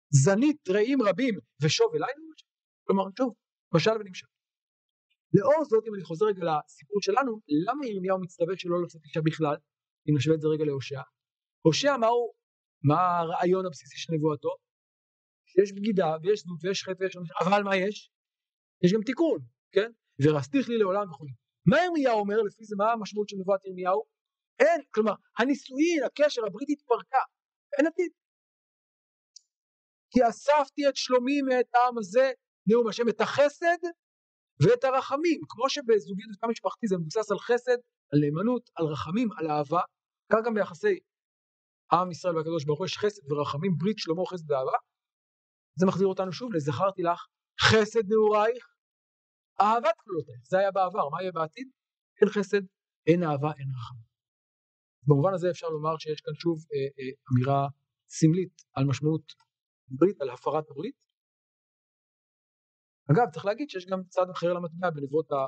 זנית 0.10 0.70
רעים 0.70 1.02
רבים 1.02 1.36
ושוב 1.62 1.96
אליי, 1.96 2.14
כלומר, 2.88 3.04
שוב, 3.18 3.34
משל 3.76 3.92
ונמשל. 4.00 4.28
לאור 5.34 5.66
זאת, 5.66 5.84
אם 5.88 5.96
אני 5.96 6.04
חוזר 6.04 6.26
רגע 6.26 6.42
לסיפור 6.44 7.02
שלנו, 7.02 7.40
למה 7.68 7.88
ירמיהו 7.88 8.22
מצטווה 8.22 8.54
שלא 8.58 8.82
לעשות 8.82 9.02
אישה 9.04 9.22
בכלל, 9.26 9.56
אם 10.10 10.14
נשווה 10.18 10.36
את 10.36 10.42
זה 10.42 10.48
רגע 10.48 10.66
להושע? 10.66 11.02
הושע 11.62 11.98
מהו, 11.98 12.34
מה 12.84 13.20
הרעיון 13.20 13.66
הבסיסי 13.66 13.98
של 13.98 14.14
נבואתו? 14.14 14.56
שיש 15.46 15.72
בגידה 15.74 16.10
ויש 16.22 16.40
זנות 16.44 16.60
ויש 16.64 16.84
חטא 16.84 17.04
ויש 17.04 17.18
אבל 17.42 17.64
מה 17.64 17.76
יש? 17.76 18.12
יש 18.84 18.94
גם 18.94 19.04
תיקון, 19.04 19.40
כן? 19.72 19.92
ורסתיך 20.24 20.70
לי 20.70 20.78
לעולם 20.78 21.12
וכו'. 21.12 21.26
מה 21.66 21.78
ירמיהו 21.86 22.20
אומר 22.20 22.42
לפי 22.42 22.64
זה, 22.64 22.76
מה 22.78 22.92
המשמעות 22.92 23.30
של 23.30 23.38
נבואת 23.40 23.66
ירמיהו? 23.66 24.04
אין, 24.60 24.82
כלומר, 24.94 25.14
הנישואין, 25.38 26.04
הקשר, 26.06 26.42
הברית 26.46 26.70
התפרקה, 26.70 27.24
אין 27.78 27.88
עתיד. 27.88 28.12
כי 30.12 30.20
אספתי 30.30 30.90
את 30.90 30.96
שלומי 30.96 31.42
מאת 31.42 31.76
העם 31.76 31.98
הזה, 31.98 32.32
נאום 32.68 32.88
השם, 32.88 33.10
את 33.10 33.22
החסד 33.22 33.82
ואת 34.64 34.84
הרחמים. 34.84 35.42
כמו 35.50 35.70
שבזוגיות 35.70 36.30
ותא 36.36 36.46
משפחתי 36.46 36.88
זה 36.88 36.98
מבוסס 36.98 37.32
על 37.32 37.40
חסד, 37.40 37.78
על 38.14 38.20
נאמנות, 38.20 38.70
על 38.76 38.86
רחמים, 38.86 39.30
על 39.38 39.48
אהבה, 39.52 39.82
כך 40.32 40.40
גם 40.46 40.54
ביחסי 40.54 41.00
עם 41.94 42.12
ישראל 42.12 42.38
והקדוש 42.38 42.66
ברוך 42.66 42.80
הוא 42.80 42.86
יש 42.86 42.98
חסד 42.98 43.32
ורחמים, 43.32 43.72
ברית 43.78 43.98
שלמה 43.98 44.22
חסד 44.32 44.52
ואהבה. 44.52 44.78
זה 45.80 45.86
מחזיר 45.86 46.08
אותנו 46.08 46.32
שוב 46.32 46.54
לזכרתי 46.54 47.04
לך 47.04 47.28
חסד 47.62 48.06
נעורייך, 48.10 48.66
אהבת 49.62 49.96
כלולותייך. 50.04 50.42
זה 50.50 50.60
היה 50.60 50.72
בעבר, 50.72 51.10
מה 51.10 51.22
יהיה 51.22 51.32
בעתיד? 51.32 51.68
אין 52.22 52.30
חסד, 52.30 52.62
אין 53.08 53.24
אהבה, 53.24 53.52
אין 53.60 53.68
רחמים. 53.78 54.13
במובן 55.08 55.34
הזה 55.34 55.50
אפשר 55.50 55.68
לומר 55.70 55.98
שיש 55.98 56.22
כאן 56.22 56.34
שוב 56.34 56.58
אה, 56.74 56.78
אה, 57.00 57.12
אמירה 57.32 57.68
סמלית 58.10 58.62
על 58.74 58.86
משמעות 58.86 59.34
ברית, 59.88 60.22
על 60.22 60.30
הפרת 60.30 60.70
הברית. 60.70 60.96
אגב, 63.12 63.30
צריך 63.34 63.46
להגיד 63.46 63.70
שיש 63.70 63.86
גם 63.86 64.04
צד 64.10 64.30
אחר 64.30 64.54
למטבע 64.54 64.90
בנבואות 64.90 65.32
אה, 65.32 65.38
אה, 65.38 65.46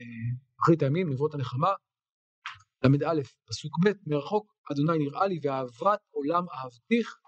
אה, 0.00 0.36
אחרית 0.62 0.82
הימים, 0.82 1.10
נבואות 1.12 1.34
הנחמה, 1.34 1.72
ל"א, 2.84 3.22
פסוק 3.48 3.72
ב', 3.84 3.90
מרחוק 4.06 4.54
אדוני 4.72 4.98
נראה 4.98 5.26
לי 5.26 5.38
ואהבת 5.42 6.00
עולם 6.10 6.44
אהבתיך, 6.54 7.18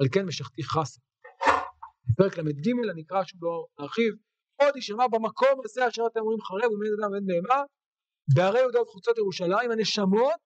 על 0.00 0.06
כן 0.12 0.26
משכתי 0.26 0.62
חסד. 0.62 1.00
בפרק 2.10 2.38
ל"ג 2.38 2.68
אני 2.92 3.02
אקרא 3.02 3.24
שוב 3.24 3.44
לא 3.44 3.66
להרחיב, 3.78 4.14
עוד 4.60 4.76
יישמע 4.76 5.06
במקום 5.06 5.60
הזה 5.64 5.88
אשר 5.88 6.02
אתם 6.06 6.20
אומרים 6.20 6.40
חרב 6.40 6.72
ומין 6.72 6.92
אדם 7.00 7.12
ואין 7.12 7.26
בהמה, 7.26 7.62
בערי 8.34 8.60
יהודה 8.60 8.82
ובחוצות 8.82 9.18
ירושלים 9.18 9.70
הנשמות, 9.70 10.42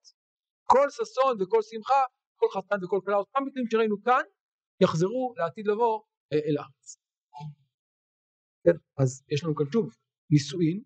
כל 0.71 0.87
ששון 0.89 1.41
וכל 1.41 1.61
שמחה, 1.61 2.01
כל 2.39 2.47
חתן 2.55 2.85
וכל 2.85 2.99
כלה, 3.05 3.15
אותם 3.15 3.41
מקרים 3.47 3.65
שראינו 3.71 4.01
כאן, 4.01 4.23
יחזרו 4.83 5.33
לעתיד 5.37 5.67
לבוא 5.67 6.01
אל 6.33 6.57
הארץ. 6.57 6.97
כן, 8.63 8.77
אז 9.01 9.23
יש 9.33 9.43
לנו 9.43 9.55
כאן 9.55 9.65
שוב 9.73 9.85
נישואין, 10.31 10.83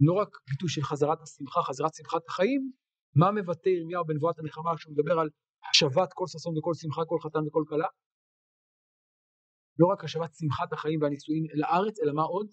לא 0.00 0.12
רק 0.20 0.28
ביטוי 0.50 0.68
של 0.68 0.82
חזרת 0.82 1.18
השמחה, 1.22 1.60
חזרת 1.62 1.94
שמחת 1.94 2.26
החיים, 2.28 2.72
מה 3.20 3.28
מבטא 3.32 3.68
ירמיהו 3.68 4.04
בנבואת 4.04 4.38
הנחמה 4.38 4.76
כשהוא 4.76 4.92
מדבר 4.92 5.18
על 5.20 5.28
השבת 5.70 6.10
כל 6.12 6.26
ששון 6.32 6.58
וכל 6.58 6.74
שמחה, 6.74 7.02
כל 7.10 7.18
חתן 7.24 7.42
וכל 7.46 7.64
כלה? 7.68 7.88
לא 9.78 9.86
רק 9.92 10.04
השבת 10.04 10.30
שמחת 10.38 10.72
החיים 10.72 11.02
והנישואין 11.02 11.44
אל 11.52 11.62
הארץ, 11.64 11.96
אלא 12.02 12.12
מה 12.14 12.22
עוד? 12.22 12.46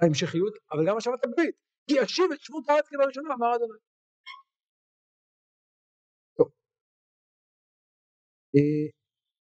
ההמשכיות, 0.00 0.54
אבל 0.72 0.82
גם 0.88 0.96
השבת 0.96 1.20
הברית. 1.24 1.56
כי 1.88 2.02
אשיב 2.02 2.32
את 2.34 2.40
שבות 2.40 2.64
הארץ 2.68 2.86
כבראשונה, 2.88 3.34
אמר 3.34 3.50
אדוני. 3.56 3.78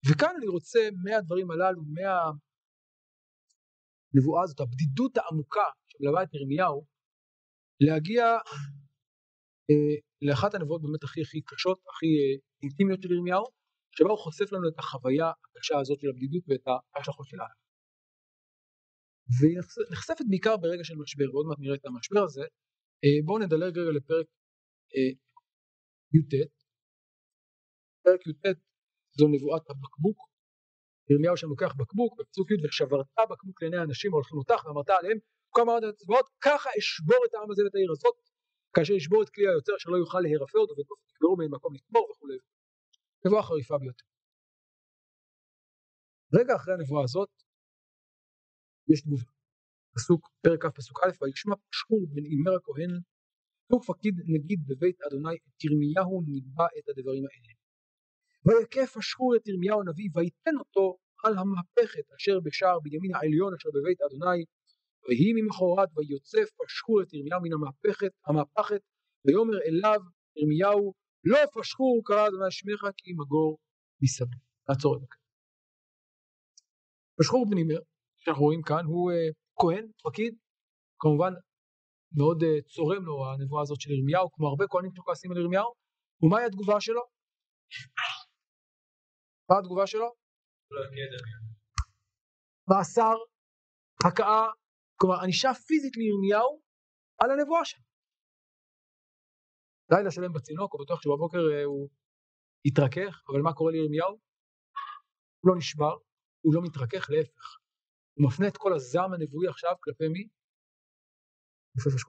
וכאן 0.08 0.34
אני 0.38 0.48
רוצה 0.48 0.80
מהדברים 1.04 1.52
הללו, 1.52 1.82
מהנבואה 4.14 4.44
הזאת, 4.44 4.60
הבדידות 4.60 5.18
העמוקה 5.18 5.68
שמלווה 5.88 6.24
את 6.24 6.34
ירמיהו, 6.34 6.86
להגיע 7.80 8.24
אה, 9.70 9.96
לאחת 10.22 10.54
הנבואות 10.54 10.82
באמת 10.82 11.04
הכי 11.04 11.22
הכי 11.22 11.42
קשות, 11.42 11.80
הכי 11.90 12.06
אה, 12.06 12.36
אינטימיות 12.64 13.02
של 13.02 13.12
ירמיהו, 13.12 13.46
שבה 13.96 14.10
הוא 14.10 14.24
חושף 14.26 14.52
לנו 14.52 14.70
את 14.70 14.80
החוויה 14.80 15.28
הקשה 15.46 15.76
הזאת 15.80 16.00
של 16.00 16.08
הבדידות 16.10 16.44
ואת 16.48 16.66
ההשלכות 16.96 17.28
שלה. 17.28 17.48
והיא 19.36 19.58
נחשפת 19.92 20.26
בעיקר 20.30 20.58
ברגע 20.58 20.84
של 20.84 20.96
משבר, 21.04 21.28
ועוד 21.32 21.46
מעט 21.48 21.60
נראה 21.60 21.76
את 21.76 21.86
המשבר 21.86 22.24
הזה. 22.24 22.46
אה, 23.04 23.18
בואו 23.26 23.40
נדלג 23.40 23.78
רגע 23.80 23.92
לפרק 23.98 24.28
אה, 24.96 25.12
י"ט. 26.14 26.34
פרק 28.04 28.28
י"ט 28.28 28.75
זו 29.20 29.28
נבואת 29.28 29.70
הבקבוק. 29.70 30.18
ירמיהו 31.10 31.38
שם 31.38 31.50
לוקח 31.50 31.74
בקבוק 31.80 32.20
בפסוק 32.20 32.52
י' 32.52 32.56
ושברת 32.64 33.06
בקבוק 33.32 33.62
לעיני 33.62 33.78
האנשים 33.78 34.12
ההולכים 34.14 34.38
אותך 34.38 34.66
ואמרת 34.66 34.90
עליהם 34.90 35.18
כה 35.54 35.62
אמרת 35.62 35.84
הצבאות 35.84 36.28
ככה 36.46 36.70
אשבור 36.80 37.22
את 37.26 37.34
העם 37.34 37.52
הזה 37.52 37.64
ואת 37.64 37.76
העיר 37.76 37.92
הזאת 37.92 38.16
כאשר 38.74 38.94
ישבור 38.94 39.24
את 39.24 39.30
כלי 39.30 39.48
היוצר 39.48 39.74
אשר 39.78 39.90
לא 39.90 39.98
יוכל 39.98 40.20
להירפא 40.20 40.58
אותו 40.58 40.74
ותקברו 40.78 41.36
מן 41.38 41.50
מקום 41.56 41.74
לתמור 41.76 42.06
וכולי 42.12 42.38
נבואה 43.26 43.44
חריפה 43.44 43.78
ביותר. 43.78 44.06
רגע 46.40 46.56
אחרי 46.56 46.74
הנבואה 46.74 47.04
הזאת 47.04 47.30
יש 48.92 49.02
תגובה. 49.02 49.32
פסוק, 49.96 50.30
פרק 50.44 50.66
כ' 50.66 50.76
פסוק 50.76 50.98
א', 51.04 51.12
וישמע 51.22 51.56
פשחור 51.70 52.02
בן 52.14 52.26
אימר 52.32 52.56
הכהן, 52.56 52.92
הוא 53.72 53.82
פקיד 53.88 54.16
נגיד 54.36 54.60
בבית 54.68 54.98
אדוני 55.02 55.36
את 55.36 55.64
ירמיהו 55.64 56.22
ניבא 56.22 56.68
את 56.78 56.90
הדברים 56.90 57.24
האלה. 57.30 57.65
ויקף 58.46 58.98
פשחור 58.98 59.36
את 59.36 59.48
ירמיהו 59.48 59.82
הנביא 59.82 60.10
ויתן 60.14 60.56
אותו 60.60 60.98
על 61.24 61.34
המהפכת 61.38 62.06
אשר 62.18 62.40
בשער 62.44 62.80
בנימין 62.84 63.16
העליון 63.16 63.54
אשר 63.54 63.70
בבית 63.76 64.02
אדוני 64.02 64.42
ויהי 65.04 65.32
ממחרת 65.38 65.90
ויוצף 65.96 66.48
פשחור 66.60 67.02
את 67.02 67.14
ירמיהו 67.14 67.42
מן 67.42 67.54
המהפכת, 67.54 68.12
המהפכת 68.28 68.82
ויאמר 69.26 69.58
אליו 69.68 70.00
ירמיהו 70.36 70.94
לא 71.24 71.40
פשחור 71.60 72.02
קרא 72.06 72.28
אדוני 72.28 72.52
שמך 72.52 72.82
כי 72.98 73.14
מגור 73.14 73.58
מסביב. 74.02 74.40
לעצור 74.70 74.96
את 74.96 75.02
זה. 75.02 75.08
פשחור 77.20 77.46
בן 77.50 77.58
אימר 77.58 77.80
שאנחנו 78.20 78.44
רואים 78.44 78.62
כאן 78.62 78.86
הוא 78.86 79.12
uh, 79.12 79.34
כהן, 79.62 79.86
פקיד, 80.04 80.36
כמובן 81.00 81.34
מאוד 82.18 82.44
uh, 82.44 82.74
צורם 82.74 83.06
לו 83.06 83.16
הנבואה 83.32 83.62
הזאת 83.62 83.82
של 83.82 83.92
ירמיהו, 83.92 84.32
כמו 84.32 84.48
הרבה 84.48 84.66
כהנים 84.68 84.92
שכועסים 84.96 85.32
על 85.32 85.38
ירמיהו, 85.38 85.74
ומהי 86.22 86.46
התגובה 86.46 86.82
שלו? 86.82 87.02
מה 89.50 89.56
התגובה 89.60 89.88
שלו? 89.88 90.10
מאסר, 92.70 93.16
הכאה, 94.08 94.46
כלומר 95.00 95.24
ענישה 95.24 95.54
פיזית 95.54 95.98
לירמיהו 95.98 96.62
על 97.22 97.32
הנבואה 97.32 97.66
שלו. 97.66 97.84
לילה 99.92 100.12
שלם 100.12 100.34
בצינוק, 100.34 100.74
הוא 100.74 100.82
בטוח 100.86 101.02
שבבוקר 101.02 101.38
uh, 101.38 101.66
הוא 101.66 101.90
יתרכך, 102.66 103.24
אבל 103.30 103.42
מה 103.42 103.54
קורה 103.54 103.72
לירמיהו? 103.72 104.14
הוא 105.40 105.50
לא 105.50 105.56
נשבר, 105.58 105.96
הוא 106.44 106.54
לא 106.56 106.62
מתרכך, 106.62 107.10
להפך. 107.10 107.48
הוא 108.16 108.28
מפנה 108.28 108.48
את 108.48 108.58
כל 108.58 108.74
הזעם 108.74 109.14
הנבואי 109.14 109.48
עכשיו 109.48 109.76
כלפי 109.84 110.08
מי? 110.08 110.28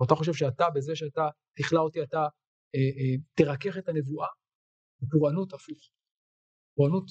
אתה 0.06 0.14
חושב 0.14 0.32
שאתה 0.32 0.64
בזה 0.74 0.96
שאתה 0.96 1.28
תכלא 1.56 1.80
אותי 1.80 2.02
אתה 2.02 2.22
אה, 2.74 2.90
אה, 2.98 3.14
תרכך 3.34 3.78
את 3.78 3.88
הנבואה? 3.88 4.28
פורענות 5.10 5.52
הפוך. 5.52 5.80
פורענות 6.76 7.06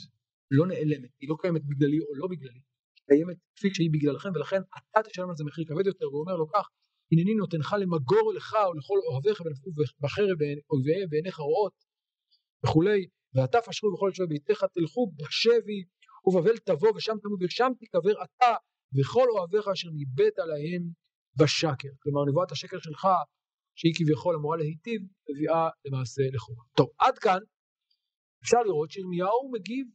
לא 0.51 0.67
נעלמת, 0.67 1.09
היא 1.19 1.29
לא 1.29 1.35
קיימת 1.41 1.61
בגללי 1.65 1.99
או 1.99 2.15
לא 2.15 2.27
בגללי, 2.27 2.61
היא 2.95 3.05
קיימת 3.07 3.37
כפי 3.55 3.73
שהיא 3.73 3.89
בגללכם 3.93 4.29
ולכן 4.35 4.61
אתה 4.77 5.09
תשלם 5.09 5.29
על 5.29 5.35
זה 5.35 5.43
מחיר 5.43 5.65
כבד 5.67 5.85
יותר 5.85 6.07
והוא 6.09 6.21
אומר 6.21 6.35
לו 6.35 6.47
כך 6.47 6.69
הנני 7.11 7.35
נותנך 7.35 7.75
למגור 7.79 8.33
לך 8.33 8.53
ולכל 8.71 8.99
אוהביך 9.11 9.41
ונפקו 9.41 9.71
בחרב 9.99 10.37
אויביהם 10.69 11.09
בעיניך 11.09 11.37
רואות 11.37 11.73
וכולי 12.65 13.07
ואתה 13.35 13.57
פשחו 13.61 13.93
בכל 13.93 14.13
שבט 14.13 14.29
ביתך 14.29 14.63
תלכו 14.73 15.11
בשבי 15.17 15.83
ובבל 16.25 16.57
תבוא 16.57 16.89
ושם 16.95 17.15
תמות 17.21 17.39
ושם 17.43 17.71
תיקבר 17.79 18.23
אתה 18.23 18.55
וכל 18.95 19.27
אוהביך 19.29 19.67
אשר 19.67 19.89
ניבאת 19.89 20.37
להם 20.37 20.83
בשקר. 21.39 21.89
כלומר 21.99 22.21
נבואת 22.29 22.51
השקר 22.51 22.79
שלך 22.79 23.07
שהיא 23.75 23.93
כביכול 23.97 24.35
אמורה 24.35 24.57
להיטיב 24.57 25.01
מביאה 25.29 25.69
למעשה 25.85 26.21
לחובה. 26.33 26.63
טוב 26.77 26.89
עד 26.99 27.17
כאן 27.17 27.39
אפשר 28.43 28.61
לראות 28.65 28.91
שירמיהו 28.91 29.51
מגיב 29.51 29.87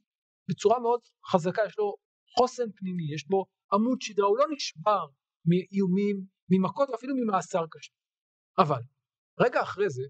בצורה 0.50 0.78
מאוד 0.80 1.00
חזקה 1.30 1.62
יש 1.66 1.78
לו 1.78 1.94
חוסן 2.36 2.72
פנימי 2.76 3.14
יש 3.14 3.28
בו 3.28 3.44
עמוד 3.72 3.98
שדרה 4.00 4.26
הוא 4.26 4.38
לא 4.38 4.46
נשבר 4.54 5.02
מאיומים 5.50 6.16
ממכות 6.50 6.88
ואפילו 6.90 7.14
ממאסר 7.16 7.64
קשה 7.70 7.92
אבל 8.62 8.82
רגע 9.44 9.62
אחרי 9.62 9.90
זה 9.90 10.02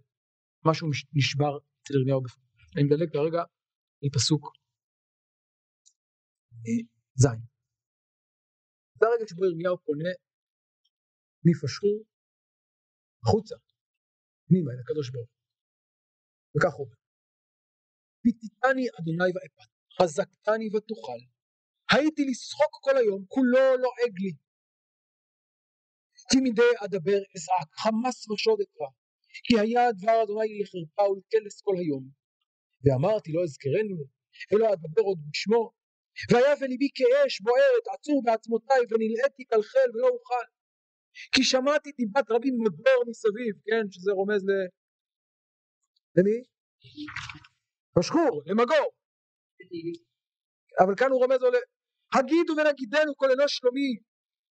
משהו 0.68 0.88
נשבר 1.18 1.52
אצל 1.82 1.94
ירמיהו 1.94 2.22
בפנים. 2.22 2.48
אני 2.76 2.84
מדלג 2.84 3.12
כרגע 3.12 3.42
לפסוק 4.02 4.42
ז'. 7.22 7.26
זה 8.98 9.06
הרגע 9.06 9.24
שבו 9.28 9.44
ירמיהו 9.44 9.76
פונה 9.84 10.12
מפשחור 11.46 11.98
החוצה, 13.22 13.56
פנימה 14.46 14.70
אל 14.72 14.80
הקדוש 14.82 15.10
ברוך 15.10 15.30
הוא. 15.30 15.40
וכך 16.54 16.74
הוא 16.76 16.84
אומר: 16.86 16.96
פיתיתני 18.22 18.86
אדוני 18.98 19.30
ואפת, 19.34 19.70
חזקתני 20.02 20.68
ותוכל, 20.76 21.20
הייתי 21.90 22.24
לשחוק 22.30 22.72
כל 22.80 22.96
היום, 22.96 23.24
כולו 23.28 23.76
לועג 23.76 24.14
לי. 24.20 24.32
כי 26.30 26.38
מדי 26.42 26.72
אדבר 26.84 27.20
אזעק, 27.36 27.70
חמס 27.82 28.30
ושוד 28.30 28.58
אקרא, 28.60 28.86
כי 29.44 29.60
היה 29.60 29.92
דבר 29.92 30.22
אדוני 30.22 30.58
לחרפה 30.60 31.10
ולקלס 31.10 31.60
כל 31.60 31.76
היום. 31.78 32.04
ואמרתי 32.84 33.32
לא 33.32 33.42
אזכרנו, 33.42 33.98
אלא 34.52 34.72
אדבר 34.72 35.02
עוד 35.02 35.18
בשמו, 35.30 35.72
והיה 36.30 36.54
וליבי 36.60 36.88
כאש 36.94 37.40
בוערת 37.40 37.86
עצור 37.94 38.22
בעצמותיי 38.24 38.80
ונלאיתי 38.90 39.44
כלכל 39.50 39.88
ולא 39.94 40.08
אוכל 40.08 40.46
כי 41.32 41.42
שמעתי 41.44 41.90
דיבת 41.92 42.30
רבים 42.30 42.54
מדור 42.64 43.04
מסביב 43.08 43.54
כן 43.66 43.90
שזה 43.90 44.12
רומז 44.12 44.42
ל... 44.44 44.52
למי? 46.16 46.42
משחור 47.98 48.42
למגור 48.46 48.99
אבל 50.80 50.94
כאן 50.96 51.10
הוא 51.10 51.20
רומז 51.22 51.42
לו. 51.42 51.48
הגידו 52.14 52.52
ונגידנו 52.56 53.16
כל 53.16 53.30
אנוש 53.30 53.56
שלומי 53.56 53.90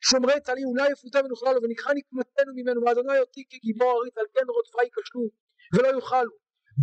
שומרי 0.01 0.41
צלים 0.45 0.67
אולי 0.67 0.91
יפותה 0.91 1.19
ונאכלה 1.19 1.53
לו 1.53 1.59
ונקחה 1.63 1.91
נקמתנו 1.93 2.51
ממנו 2.55 2.81
ואדוני 2.81 3.19
אותי 3.19 3.43
כגיבור 3.49 3.91
אריץ 4.01 4.17
על 4.17 4.25
כן 4.33 4.45
רודפה 4.55 4.83
ייכשלו 4.83 5.29
ולא 5.73 5.87
יאכלו 5.95 6.31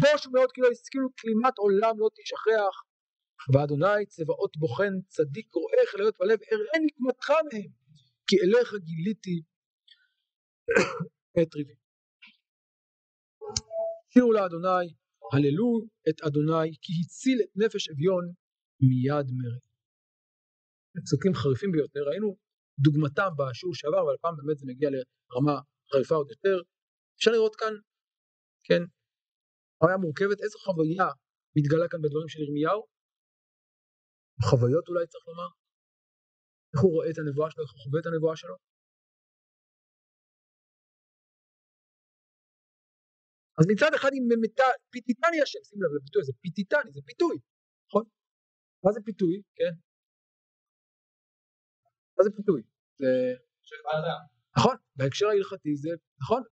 בושו 0.01 0.31
מאוד 0.31 0.53
כי 0.53 0.61
לא 0.61 0.69
השכילו 0.73 1.09
כלימת 1.21 1.59
עולם 1.59 1.95
לא 1.99 2.09
תשכח 2.17 2.75
ואדוני 3.53 4.07
צבאות 4.07 4.57
בוחן 4.57 4.95
צדיק 5.09 5.55
רואך 5.55 5.95
להיות 5.95 6.17
בלב 6.21 6.39
אראה 6.53 6.77
נקמתך 6.87 7.31
מהם 7.31 7.71
כי 8.27 8.37
אליך 8.43 8.75
גיליתי 8.75 9.37
את 11.43 11.55
ריבי. 11.55 11.75
שירו 14.13 14.33
לאדוני 14.33 14.87
הללו 15.33 15.69
את 16.09 16.19
אדוני 16.27 16.69
כי 16.83 16.93
הציל 17.01 17.39
את 17.45 17.53
נפש 17.63 17.89
אביון 17.93 18.25
מיד 18.89 19.27
מרד. 19.39 19.65
פסוקים 21.05 21.33
חריפים 21.35 21.71
ביותר 21.73 22.03
ראינו 22.11 22.37
דוגמתם 22.85 23.31
בשיעור 23.39 23.75
שעבר 23.75 24.01
אבל 24.05 24.15
הפעם 24.19 24.35
באמת 24.37 24.59
זה 24.59 24.65
מגיע 24.71 24.89
לרמה 24.95 25.57
חריפה 25.91 26.15
עוד 26.15 26.29
יותר. 26.31 26.57
אפשר 27.17 27.31
לראות 27.31 27.57
כאן 27.57 27.75
כן 28.67 28.83
חוויה 29.79 29.97
מורכבת 29.97 30.39
איזו 30.45 30.59
חוויה 30.65 31.09
מתגלה 31.57 31.87
כאן 31.91 32.01
בדברים 32.03 32.29
של 32.29 32.41
ירמיהו? 32.45 32.81
חוויות 34.49 34.89
אולי 34.89 35.07
צריך 35.13 35.25
לומר? 35.29 35.51
איך 36.73 36.81
הוא 36.83 36.93
רואה 36.95 37.11
את 37.11 37.19
הנבואה 37.19 37.51
שלו 37.51 37.63
איך 37.65 37.73
הוא 37.73 37.81
חווה 37.85 38.01
את 38.01 38.07
הנבואה 38.07 38.37
שלו 38.37 38.57
אז 43.59 43.65
מצד 43.73 43.95
אחד 43.95 44.13
היא 44.13 44.23
ממתה, 44.31 44.69
פיתיתני 44.91 45.43
השם, 45.43 45.59
שים 45.65 45.83
לב 45.83 45.91
לביטוי 45.97 46.23
הזה, 46.23 46.33
פיתיתני, 46.41 46.93
זה 46.93 47.01
פיתוי, 47.07 47.37
נכון? 47.89 48.05
מה 48.85 48.93
זה 48.93 49.01
פיתוי, 49.05 49.43
כן? 49.59 49.75
מה 52.17 52.25
זה 52.25 52.31
פיתוי? 52.37 52.63
זה... 53.01 53.07
נכון, 54.59 54.77
בהקשר 54.97 55.27
ההלכתי 55.27 55.77
זה, 55.77 55.93
נכון? 56.23 56.43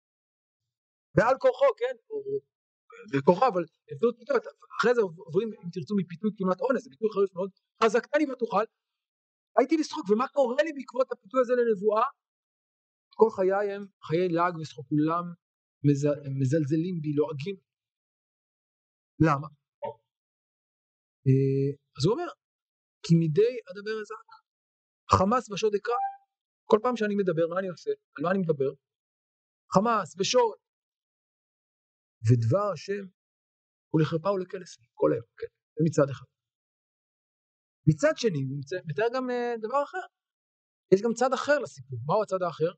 ועל 1.17 1.37
כורחו, 1.38 1.67
כן? 1.81 1.95
או 2.11 2.17
בכורחו, 3.12 3.47
אבל 3.53 3.64
באמצעות 3.87 4.14
פיתוי, 4.19 4.37
אחרי 4.81 4.95
זה 4.95 5.01
עוברים, 5.01 5.49
אם 5.64 5.69
תרצו, 5.73 5.95
מפיתוי 6.01 6.31
כמעט 6.38 6.61
אונס, 6.61 6.83
זה 6.85 6.90
ביטוי 6.90 7.09
חריף 7.14 7.35
מאוד, 7.35 7.51
חזקתני 7.85 8.25
ותוכל, 8.31 8.64
הייתי 9.59 9.77
לשחוק, 9.77 10.11
ומה 10.11 10.29
קורה 10.29 10.62
לי 10.62 10.73
בעקבות 10.73 11.12
הפיתוי 11.12 11.40
הזה 11.40 11.53
לנבואה? 11.59 12.05
כל 13.14 13.31
חיי 13.37 13.73
הם 13.73 13.87
חיי 14.03 14.29
לעג 14.29 14.55
ושחוק, 14.57 14.87
כולם 14.88 15.25
מזלזלים 16.40 17.01
בי, 17.03 17.12
לועגים. 17.18 17.57
למה? 19.27 19.49
אה, 21.27 21.70
אז 21.97 22.05
הוא 22.05 22.12
אומר, 22.14 22.31
כי 23.05 23.14
מדי 23.23 23.55
אדבר 23.70 23.97
אזעק. 24.03 24.31
חמאס 25.16 25.51
ושוד 25.51 25.75
אקרא. 25.75 26.01
כל 26.70 26.79
פעם 26.83 26.97
שאני 26.97 27.14
מדבר, 27.14 27.47
מה 27.51 27.59
אני 27.61 27.68
עושה? 27.68 27.90
על 28.16 28.23
מה 28.25 28.31
אני 28.31 28.38
מדבר? 28.38 28.70
חמאס 29.75 30.11
ושוד. 30.18 30.59
ודבר 32.27 32.66
השם 32.73 33.05
הוא 33.90 34.01
לחרפה 34.01 34.31
ולקלס 34.31 34.70
כל 35.01 35.11
היום, 35.12 35.29
כן, 35.38 35.53
זה 35.77 35.81
מצד 35.87 36.09
אחד. 36.11 36.29
מצד 37.88 38.14
שני, 38.16 38.42
הוא 38.49 38.59
מתאר 38.88 39.09
גם 39.14 39.31
אה, 39.31 39.55
דבר 39.64 39.83
אחר. 39.88 40.07
יש 40.92 41.01
גם 41.05 41.12
צד 41.14 41.33
אחר 41.35 41.59
לסיפור. 41.59 41.99
מהו 42.07 42.23
הצד 42.23 42.42
האחר? 42.42 42.73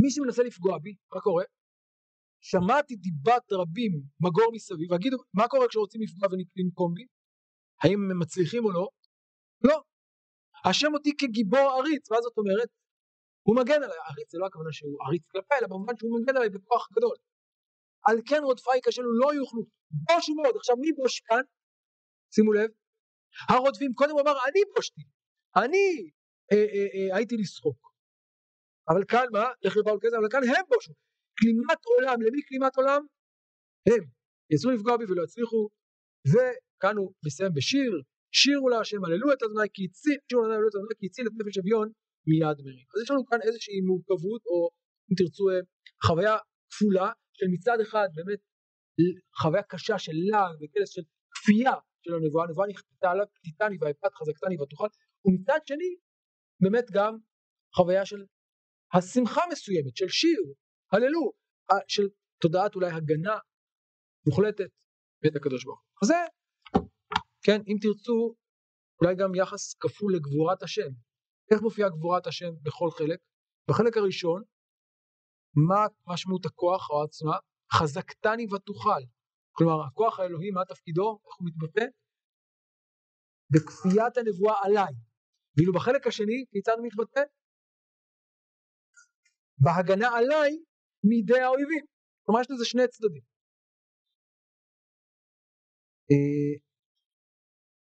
מי 0.00 0.10
שמנסה 0.10 0.42
לפגוע 0.42 0.78
בי, 0.78 0.94
מה 1.14 1.20
קורה? 1.20 1.44
שמעתי 2.40 2.96
דיבת 2.96 3.52
רבים 3.52 3.92
מגור 4.20 4.48
מסביב, 4.54 4.92
וגידו, 4.92 5.16
מה 5.34 5.48
קורה 5.48 5.68
כשרוצים 5.68 6.00
לפגוע 6.02 6.28
ולנקום 6.28 6.94
בי? 6.94 7.06
האם 7.82 7.98
הם 8.10 8.18
מצליחים 8.18 8.64
או 8.64 8.70
לא? 8.70 8.88
לא. 9.68 9.82
השם 10.64 10.94
אותי 10.94 11.16
כגיבור 11.18 11.66
עריץ, 11.78 12.10
מה 12.10 12.16
זאת 12.22 12.36
אומרת? 12.38 12.68
הוא 13.42 13.56
מגן 13.56 13.82
עליי, 13.84 13.98
עריץ 14.08 14.32
זה 14.32 14.38
לא 14.38 14.46
הכוונה 14.46 14.72
שהוא 14.72 14.98
עריץ 15.06 15.24
כלפי, 15.32 15.54
אלא 15.58 15.66
במובן 15.66 15.94
שהוא 15.98 16.20
מגן 16.20 16.36
עליי 16.36 16.50
בכוח 16.50 16.88
גדול. 16.96 17.16
על 18.06 18.16
כן 18.28 18.42
רודפיי 18.44 18.80
כשלו 18.84 19.12
לא 19.22 19.34
יוכלו, 19.34 19.62
בושו 19.90 20.34
מאוד, 20.34 20.56
עכשיו 20.56 20.76
מי 20.76 20.92
בוש 20.92 21.20
כאן? 21.20 21.42
שימו 22.34 22.52
לב, 22.52 22.70
הרודפים, 23.48 23.92
קודם 23.94 24.10
הוא 24.10 24.20
אמר 24.20 24.32
אני 24.32 24.60
בושתי, 24.76 25.02
אני 25.56 26.10
אה, 26.52 26.56
אה, 26.74 26.88
אה, 26.94 27.16
הייתי 27.16 27.36
לשחוק, 27.36 27.89
אבל 28.90 29.02
כאן 29.08 29.26
מה? 29.32 29.46
לך 29.64 29.76
לבעל 29.76 29.98
כסף, 30.02 30.16
אבל 30.20 30.28
כאן 30.30 30.42
הם 30.44 30.64
בושו. 30.68 30.92
כלימת 31.38 31.80
עולם, 31.90 32.22
למי 32.22 32.40
כלימת 32.48 32.76
עולם? 32.76 33.02
הם. 33.88 34.04
יצאו 34.52 34.70
לפגוע 34.70 34.96
בי 34.96 35.04
ולא 35.08 35.22
יצליחו, 35.24 35.68
וכאן 36.32 36.96
הוא 36.96 37.12
מסיים 37.26 37.52
בשיר, 37.54 37.92
שירו 38.32 38.68
להשם, 38.68 39.04
הללו 39.04 39.32
את 39.32 39.42
אדוני 39.42 39.68
כי 39.74 39.82
הציל, 39.84 40.18
שירו 40.28 40.42
להשם, 40.42 40.54
הללו 40.54 40.68
את 40.68 40.74
אדוני 40.74 40.94
כי 40.98 41.06
הציל 41.06 41.26
את 41.26 41.32
נפש 41.38 41.58
אביון 41.58 41.88
מיד 42.30 42.58
מרים. 42.64 42.86
אז 42.92 43.02
יש 43.02 43.10
לנו 43.10 43.26
כאן 43.26 43.38
איזושהי 43.46 43.80
מורכבות, 43.80 44.42
או 44.50 44.58
אם 45.08 45.14
תרצו, 45.18 45.44
אה, 45.50 45.60
חוויה 46.06 46.36
כפולה, 46.70 47.08
של 47.36 47.46
מצד 47.54 47.78
אחד 47.82 48.08
באמת 48.14 48.40
חוויה 49.40 49.62
קשה 49.62 49.98
של 49.98 50.16
לעג 50.30 50.54
וכלס 50.60 50.90
של 50.96 51.02
כפייה 51.34 51.76
של 52.02 52.14
הנבואה, 52.14 52.44
הנבואה 52.44 52.68
נכפתה 52.68 53.10
עליו, 53.10 53.26
פתיתני 53.34 53.76
והפת 53.80 54.12
חזקתני 54.18 54.56
ותוכל, 54.60 54.86
ומצד 55.24 55.60
שני 55.66 55.90
באמת 56.62 56.86
גם 56.96 57.12
חוויה 57.76 58.06
של 58.06 58.24
השמחה 58.94 59.40
מסוימת 59.52 59.96
של 59.96 60.08
שיר, 60.08 60.42
הללו, 60.92 61.32
של 61.88 62.08
תודעת 62.40 62.74
אולי 62.74 62.90
הגנה 62.90 63.38
מוחלטת 64.26 64.70
בית 65.22 65.36
הקדוש 65.36 65.64
ברוך 65.64 65.80
הוא. 66.00 66.06
זה, 66.08 66.14
כן, 67.42 67.60
אם 67.68 67.76
תרצו, 67.82 68.34
אולי 69.00 69.14
גם 69.14 69.34
יחס 69.34 69.74
כפול 69.74 70.14
לגבורת 70.14 70.62
השם. 70.62 70.90
איך 71.50 71.62
מופיעה 71.62 71.88
גבורת 71.88 72.26
השם 72.26 72.52
בכל 72.62 72.90
חלק? 72.98 73.18
בחלק 73.68 73.96
הראשון, 73.96 74.42
מה 75.68 75.86
משמעות 76.06 76.46
הכוח 76.46 76.90
או 76.90 77.02
העצמה? 77.02 77.36
חזקתני 77.72 78.46
ותוכל. 78.54 79.02
כלומר, 79.52 79.86
הכוח 79.86 80.20
האלוהי, 80.20 80.50
מה 80.50 80.64
תפקידו? 80.68 81.18
איך 81.26 81.34
הוא 81.38 81.48
מתבטא? 81.48 81.84
בכפיית 83.50 84.16
הנבואה 84.16 84.54
עליי. 84.62 84.94
ואילו 85.56 85.72
בחלק 85.72 86.06
השני, 86.06 86.44
כיצד 86.50 86.72
הוא 86.78 86.86
מתבטא? 86.86 87.20
בהגנה 89.60 90.08
עליי 90.16 90.50
מידי 91.04 91.40
האויבים. 91.40 91.84
כלומר 92.24 92.40
יש 92.40 92.50
לזה 92.50 92.64
שני 92.64 92.88
צדדים. 92.88 93.22
אה, 96.10 96.54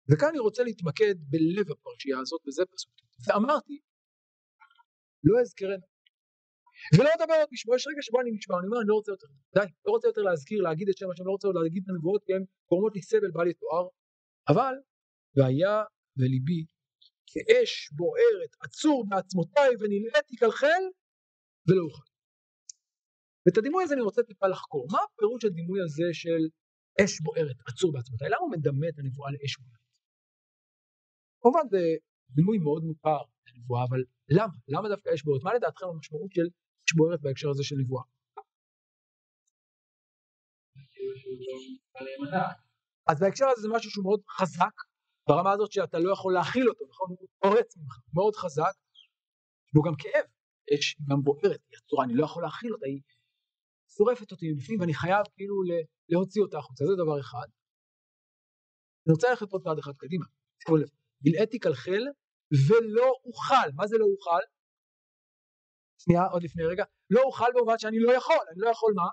וכאן 0.08 0.28
אני 0.28 0.38
רוצה 0.38 0.62
להתמקד 0.62 1.14
בלב 1.30 1.72
הפרשייה 1.72 2.18
הזאת 2.20 2.40
וזה 2.46 2.62
פסוק 2.72 2.92
ואמרתי 3.26 3.80
לא 5.24 5.40
אזכרנו 5.40 5.86
ולא 6.96 7.08
אדבר 7.16 7.34
עוד 7.34 7.48
בשמו, 7.52 7.74
יש 7.74 7.86
רגע 7.90 8.02
שבו 8.02 8.20
אני 8.20 8.30
נשמע, 8.30 8.56
אני 8.58 8.66
אומר 8.66 8.80
אני 8.80 8.88
לא 8.88 8.94
רוצה 8.94 9.12
יותר, 9.12 9.26
די, 9.54 9.68
לא 9.86 9.90
רוצה 9.92 10.08
יותר 10.08 10.22
להזכיר, 10.22 10.58
להגיד 10.62 10.88
את 10.88 10.96
שם 10.98 11.10
השם, 11.10 11.24
לא 11.26 11.30
רוצה 11.30 11.48
להגיד 11.64 11.82
את 11.84 11.88
הנבואות 11.90 12.22
כי 12.26 12.32
הן 12.34 12.44
גורמות 12.68 12.94
לי 12.96 13.02
סבל 13.02 13.30
בל 13.34 13.48
יתואר, 13.50 13.86
אבל 14.48 14.74
והיה 15.36 15.82
וליבי 16.16 16.60
כאש 17.30 17.92
בוערת 17.92 18.52
עצור 18.64 19.04
בעצמותיי 19.08 19.70
ונלאיתי 19.80 20.36
כלכל 20.40 20.82
ולא 21.66 21.82
אוכל. 21.84 22.06
ואת 23.46 23.56
הדימוי 23.58 23.84
הזה 23.84 23.94
אני 23.94 24.02
רוצה 24.02 24.22
טיפה 24.22 24.46
לחקור, 24.46 24.86
מה 24.92 24.98
הפירוש 25.06 25.44
הדימוי 25.44 25.78
הזה 25.84 26.08
של 26.12 26.42
אש 27.00 27.20
בוערת 27.20 27.56
עצור 27.68 27.92
בעצמותיי, 27.92 28.28
למה 28.28 28.42
הוא 28.44 28.50
מדמה 28.50 28.88
את 28.88 28.98
הנבואה 28.98 29.30
לאש 29.32 29.58
בוערת? 29.58 29.82
כמובן 31.40 31.64
זה 31.70 31.82
דימוי 32.30 32.58
מאוד 32.58 32.82
מוכר 32.84 33.22
לנבואה, 33.46 33.84
אבל 33.88 34.00
למה? 34.28 34.54
למה 34.68 34.88
דווקא 34.88 35.10
אש 35.14 35.22
בוערת? 35.22 35.42
מה 35.44 35.54
לדעתכם 35.54 35.86
המשמעות 35.86 36.32
של 36.32 36.46
אש 36.84 36.92
בוערת 36.96 37.20
בהקשר 37.20 37.48
הזה 37.50 37.64
של 37.64 37.76
נבואה? 37.82 38.04
אז 43.10 43.20
בהקשר 43.20 43.46
הזה 43.48 43.62
זה 43.62 43.68
משהו 43.76 43.90
שהוא 43.90 44.04
מאוד 44.04 44.20
חזק, 44.38 44.76
ברמה 45.28 45.52
הזאת 45.52 45.72
שאתה 45.72 45.98
לא 45.98 46.12
יכול 46.12 46.32
להכיל 46.34 46.68
אותו, 46.68 46.84
נכון? 46.90 47.08
הוא 47.10 47.28
פורץ 47.42 47.76
ממך, 47.76 47.94
מאוד 48.14 48.34
חזק, 48.36 48.74
והוא 49.72 49.84
גם 49.84 49.94
כאב, 49.98 50.26
אש 50.74 50.96
גם 51.10 51.22
בוערת, 51.22 51.60
היא 51.70 51.78
עצורה, 51.78 52.04
אני 52.04 52.14
לא 52.14 52.24
יכול 52.24 52.42
להכיל 52.42 52.72
אותה, 52.72 52.86
היא 52.86 53.00
שורפת 53.96 54.32
אותי 54.32 54.52
מבפנים 54.52 54.80
ואני 54.80 54.94
חייב 54.94 55.24
כאילו 55.34 55.54
להוציא 56.08 56.42
אותה 56.42 56.58
החוצה, 56.58 56.84
זה 56.84 56.94
דבר 57.04 57.20
אחד. 57.20 57.48
אני 59.06 59.12
רוצה 59.14 59.30
ללכת 59.30 59.52
עוד 59.52 59.62
צעד 59.64 59.78
אחד 59.78 59.92
קדימה, 59.96 60.26
שימו 60.64 60.76
לב, 60.76 60.88
כלכל 61.62 62.02
ולא 62.68 63.08
אוכל, 63.24 63.68
מה 63.74 63.86
זה 63.86 63.96
לא 63.98 64.06
אוכל? 64.14 64.44
שנייה, 65.98 66.24
עוד 66.32 66.42
לפני 66.42 66.64
רגע, 66.64 66.84
לא 67.10 67.20
אוכל 67.22 67.50
במובן 67.54 67.78
שאני 67.78 67.98
לא 67.98 68.12
יכול, 68.12 68.44
אני 68.50 68.60
לא 68.60 68.70
יכול 68.70 68.92
מה? 68.96 69.08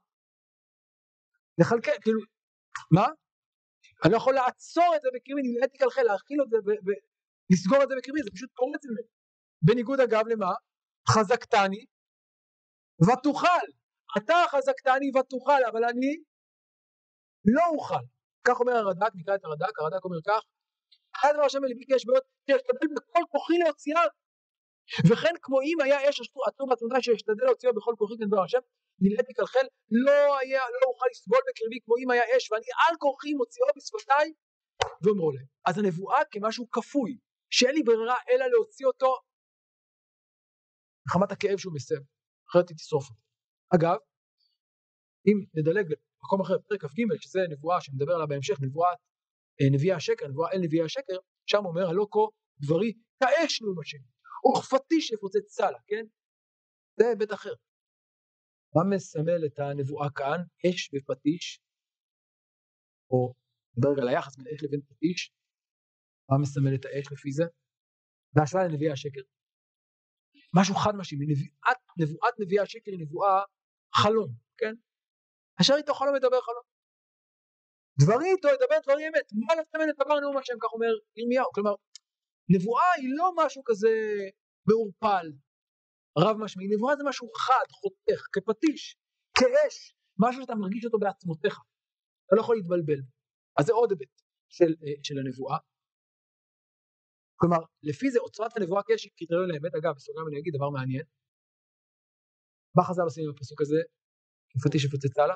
לכלכל, 1.59 2.01
כאילו, 2.01 2.19
מה? 2.91 3.07
אני 4.03 4.11
לא 4.11 4.17
יכול 4.17 4.33
לעצור 4.33 4.89
את 4.95 5.01
זה 5.01 5.09
בקרבי, 5.15 5.41
נלאיתי 5.43 5.77
כלכל, 5.77 6.01
להכיל 6.01 6.41
את 6.43 6.49
זה 6.49 6.57
ולסגור 6.67 7.83
את 7.83 7.89
זה 7.89 7.95
בקרבי, 7.97 8.23
זה 8.23 8.31
פשוט 8.35 8.49
קורץ 8.53 8.85
ממני. 8.85 9.07
בניגוד 9.61 9.99
אגב 9.99 10.27
למה? 10.27 10.51
חזקתני 11.13 11.85
ותוכל. 13.07 13.65
אתה 14.17 14.35
חזקתני 14.51 15.11
ותוכל, 15.19 15.61
אבל 15.71 15.83
אני 15.83 16.11
לא 17.45 17.63
אוכל. 17.73 18.05
כך 18.43 18.59
אומר 18.59 18.73
הרד"ק, 18.73 19.11
נקרא 19.15 19.35
את 19.35 19.43
הרד"ק, 19.45 19.79
הרד"ק 19.79 20.05
אומר 20.05 20.17
כך, 20.27 20.41
אחד 21.15 21.33
דבר 21.33 21.43
השם 21.43 21.59
כי 21.87 21.95
יש 21.95 22.05
בעיות 22.05 22.23
שאשתדל 22.49 22.87
בכל 22.95 23.23
כוחי 23.31 23.57
להוציאה 23.57 24.01
וכן 25.09 25.33
כמו 25.41 25.61
אם 25.61 25.77
היה 25.83 26.09
אש 26.09 26.21
עצור 26.47 26.69
בעצמותי 26.69 27.01
שאשתדל 27.01 27.45
להוציאה 27.45 27.73
בכל 27.73 27.93
כוחי 27.97 28.13
כדבר 28.19 28.43
השם 28.43 28.59
נלאיתי 28.99 29.33
כלכל 29.33 29.65
לא 29.91 30.39
היה 30.39 30.61
לא 30.61 30.87
אוכל 30.87 31.05
לסבול 31.11 31.39
בקרבי 31.49 31.79
כמו 31.83 31.95
אם 32.03 32.09
היה 32.11 32.23
אש 32.37 32.51
ואני 32.51 32.69
על 32.87 32.95
כוחי 32.97 33.33
מוציאו 33.33 33.65
בשפתיי 33.75 34.33
ואומרו 35.03 35.31
להם 35.31 35.45
אז 35.65 35.77
הנבואה 35.77 36.21
כמשהו 36.31 36.71
כפוי 36.71 37.17
שאין 37.49 37.75
לי 37.75 37.83
ברירה 37.83 38.17
אלא 38.31 38.45
להוציא 38.47 38.85
אותו 38.85 39.17
מחמת 41.07 41.31
הכאב 41.31 41.57
שהוא 41.57 41.73
מסב 41.73 42.01
אחרת 42.49 42.69
היא 42.69 42.77
תשרוף 42.77 43.09
אותו 43.09 43.21
אגב 43.75 43.97
אם 45.27 45.37
נדלג 45.53 45.85
למקום 45.93 46.41
אחר 46.41 46.59
פרק 46.67 46.85
כ"ג 46.85 47.21
שזה 47.21 47.39
נבואה 47.49 47.81
שנדבר 47.81 48.13
עליה 48.13 48.27
בהמשך 48.27 48.55
נבואת 48.61 48.97
נביאי 49.73 49.93
השקר, 49.93 50.27
נבואה 50.27 50.51
אל 50.51 50.59
נביאי 50.63 50.83
השקר, 50.85 51.17
שם 51.45 51.65
אומר 51.65 51.89
הלא 51.89 52.07
כה 52.11 52.19
דברי 52.63 52.93
כאש 53.19 53.61
נאום 53.61 53.79
השם, 53.79 53.97
וכפתי 54.45 55.01
שיפוצץ 55.01 55.47
סלע, 55.47 55.79
כן? 55.87 56.05
זה 56.99 57.07
היבט 57.07 57.33
אחר. 57.33 57.53
מה 58.75 58.95
מסמל 58.95 59.45
את 59.45 59.59
הנבואה 59.59 60.09
כאן? 60.15 60.39
אש 60.65 60.89
ופטיש, 60.93 61.61
או 63.11 63.33
נדבר 63.77 64.01
על 64.01 64.07
היחס 64.07 64.35
בין 64.37 64.47
אש 64.55 64.63
לבין 64.63 64.81
פטיש, 64.81 65.33
מה 66.29 66.37
מסמל 66.41 66.75
את 66.75 66.85
האש 66.85 67.11
לפי 67.11 67.31
זה? 67.31 67.43
בהשוואה 68.33 68.63
לנביאי 68.67 68.91
השקר. 68.91 69.21
משהו 70.55 70.75
חד 70.75 70.95
משמעי, 70.95 71.27
נבואת, 71.27 71.77
נבואת 71.99 72.33
נביאי 72.39 72.59
השקר 72.59 72.91
היא 72.91 72.99
נבואה 72.99 73.43
חלום, 73.95 74.29
כן? 74.57 74.73
אשר 75.61 75.73
איתו 75.77 75.93
חלום 75.93 76.15
מדבר 76.15 76.41
חלום. 76.41 76.63
דברי 78.01 78.31
איתו 78.31 78.47
ידבר 78.47 78.79
דברי 78.83 79.07
אמת, 79.07 79.27
מה 79.47 79.61
לסמן 79.61 79.89
את 79.89 79.95
דבר 80.05 80.19
נאום 80.19 80.37
השם, 80.37 80.53
כך 80.61 80.73
אומר 80.73 80.93
ירמיהו, 81.15 81.51
כלומר 81.53 81.73
נבואה 82.49 82.91
היא 82.97 83.09
לא 83.17 83.31
משהו 83.37 83.61
כזה 83.65 83.89
מעורפל, 84.67 85.27
רב 86.17 86.37
משמעי, 86.37 86.67
נבואה 86.75 86.95
זה 86.95 87.03
משהו 87.09 87.27
חד, 87.37 87.67
חותך, 87.71 88.21
כפטיש, 88.33 88.97
כאש, 89.37 89.95
משהו 90.19 90.41
שאתה 90.41 90.55
מרגיש 90.55 90.85
אותו 90.85 90.99
בעצמותיך, 90.99 91.59
אתה 92.25 92.35
לא 92.35 92.41
יכול 92.41 92.55
להתבלבל, 92.55 93.01
אז 93.59 93.65
זה 93.65 93.73
עוד 93.73 93.91
היבט 93.91 94.21
של, 94.49 94.71
אה, 94.83 94.93
של 95.03 95.15
הנבואה, 95.19 95.57
כלומר 97.39 97.61
לפי 97.83 98.11
זה 98.11 98.19
עוצרת 98.19 98.57
הנבואה 98.57 98.81
כאש 98.87 99.03
היא 99.03 99.11
קריטריון 99.17 99.49
לאמת, 99.51 99.73
אגב 99.75 99.93
בסוגריים 99.95 100.27
אני 100.27 100.39
אגיד 100.39 100.53
דבר 100.57 100.69
מעניין, 100.69 101.05
מה 102.75 102.83
חז"ל 102.83 103.01
עושים 103.01 103.23
עם 103.25 103.31
הפסוק 103.35 103.61
הזה, 103.61 103.79
כפטיש 104.51 104.85
יפוצץ 104.85 105.17
הלאה? 105.19 105.35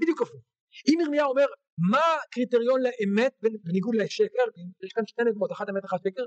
בדיוק 0.00 0.22
הפוך. 0.22 0.42
אם 0.88 0.98
ירמיה 1.00 1.24
אומר 1.24 1.46
מה 1.90 2.06
הקריטריון 2.24 2.80
לאמת 2.86 3.34
בניגוד 3.64 3.94
לשקר, 3.94 4.46
יש 4.84 4.92
כאן 4.92 5.06
שתי 5.06 5.22
נגמות, 5.28 5.52
אחת 5.52 5.66
אמת 5.70 5.84
אחת 5.84 6.00
שקר, 6.04 6.24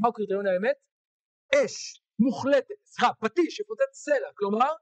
מהו 0.00 0.12
קריטריון 0.12 0.44
לאמת? 0.46 0.76
אש 1.54 2.02
מוחלטת, 2.18 2.78
סליחה, 2.84 3.14
פטיש 3.20 3.56
שפוצץ 3.56 3.92
סלע, 3.92 4.28
כלומר 4.38 4.72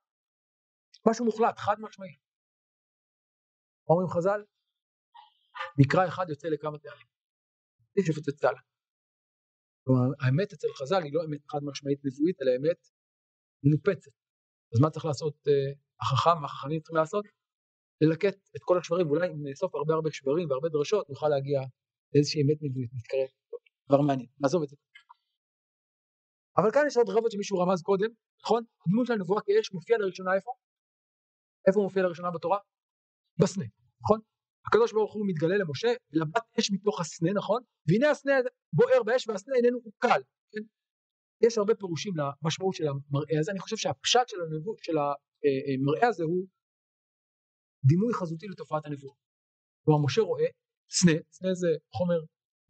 משהו 1.08 1.24
מוחלט, 1.24 1.58
חד 1.58 1.76
משמעי. 1.80 2.16
אומרים 3.88 4.08
חז"ל? 4.08 4.40
מקרא 5.78 6.08
אחד 6.08 6.26
יוצא 6.28 6.48
לכמה 6.48 6.78
תארים. 6.78 7.06
פטיש 7.92 8.06
שפוצץ 8.06 8.40
סלע. 8.40 8.60
כלומר 9.84 10.06
האמת 10.20 10.52
אצל 10.52 10.68
חז"ל 10.78 11.02
היא 11.02 11.12
לא 11.14 11.20
אמת 11.24 11.42
חד 11.50 11.62
משמעית 11.62 12.00
נבואית, 12.04 12.36
אלא 12.42 12.50
אמת 12.58 12.80
מנופצת. 13.64 14.14
אז 14.72 14.80
מה 14.80 14.90
צריך 14.90 15.04
לעשות 15.04 15.36
uh, 15.48 15.50
החכם, 16.02 16.40
מה 16.40 16.46
החכמים 16.46 16.80
צריכים 16.80 16.96
לעשות? 16.96 17.24
ללקט 18.00 18.38
את 18.56 18.62
כל 18.68 18.78
השברים, 18.78 19.06
ואולי 19.06 19.28
אם 19.28 19.46
נאסוף 19.46 19.74
הרבה 19.74 19.94
הרבה 19.94 20.10
שברים 20.10 20.50
והרבה 20.50 20.68
דרשות, 20.68 21.08
נוכל 21.10 21.28
להגיע 21.28 21.60
לאיזושהי 22.14 22.42
אמת 22.42 22.58
נבואית, 22.62 22.90
נתקרב. 22.94 23.28
דבר 23.88 24.00
מעניין, 24.00 24.28
נעזוב 24.40 24.62
את 24.62 24.68
זה. 24.68 24.76
אבל 26.58 26.70
כאן 26.74 26.82
יש 26.86 26.96
עוד 26.96 27.08
רבות 27.08 27.30
שמישהו 27.32 27.58
רמז 27.58 27.82
קודם, 27.82 28.10
נכון? 28.42 28.62
הדמות 28.86 29.06
של 29.06 29.12
הנבואה 29.12 29.40
כאש 29.46 29.72
מופיע 29.72 29.98
לראשונה 29.98 30.34
איפה? 30.34 30.50
איפה 31.66 31.78
הוא 31.80 31.84
מופיע 31.84 32.02
לראשונה 32.02 32.30
בתורה? 32.30 32.58
בסנה, 33.40 33.64
נכון? 34.02 34.20
הקדוש 34.66 34.92
ברוך 34.92 35.14
הוא 35.14 35.26
מתגלה 35.28 35.56
למשה, 35.56 35.88
לבט 36.12 36.44
אש 36.58 36.70
מתוך 36.70 37.00
הסנה, 37.00 37.32
נכון? 37.32 37.62
והנה 37.88 38.10
הסנה 38.10 38.32
בוער 38.72 39.02
באש 39.06 39.28
והסנה 39.28 39.54
איננו 39.56 39.78
עוקל, 39.84 40.20
כן? 40.52 40.64
יש 41.46 41.58
הרבה 41.58 41.74
פירושים 41.74 42.12
למשמעות 42.16 42.74
של 42.74 42.84
המראה 42.88 43.40
הזה, 43.40 43.52
אני 43.52 43.60
חושב 43.60 43.76
שהפשט 43.76 44.28
של, 44.28 44.36
הנבוא, 44.40 44.74
של 44.78 44.96
המראה 44.98 46.08
הזה 46.08 46.24
הוא 46.24 46.46
דימוי 47.88 48.14
חזותי 48.14 48.46
לתופעת 48.46 48.86
הנבואה. 48.86 49.14
כלומר 49.84 50.04
משה 50.04 50.20
רואה 50.20 50.48
סנה, 50.90 51.12
סנה 51.30 51.54
זה 51.54 51.68
חומר 51.96 52.20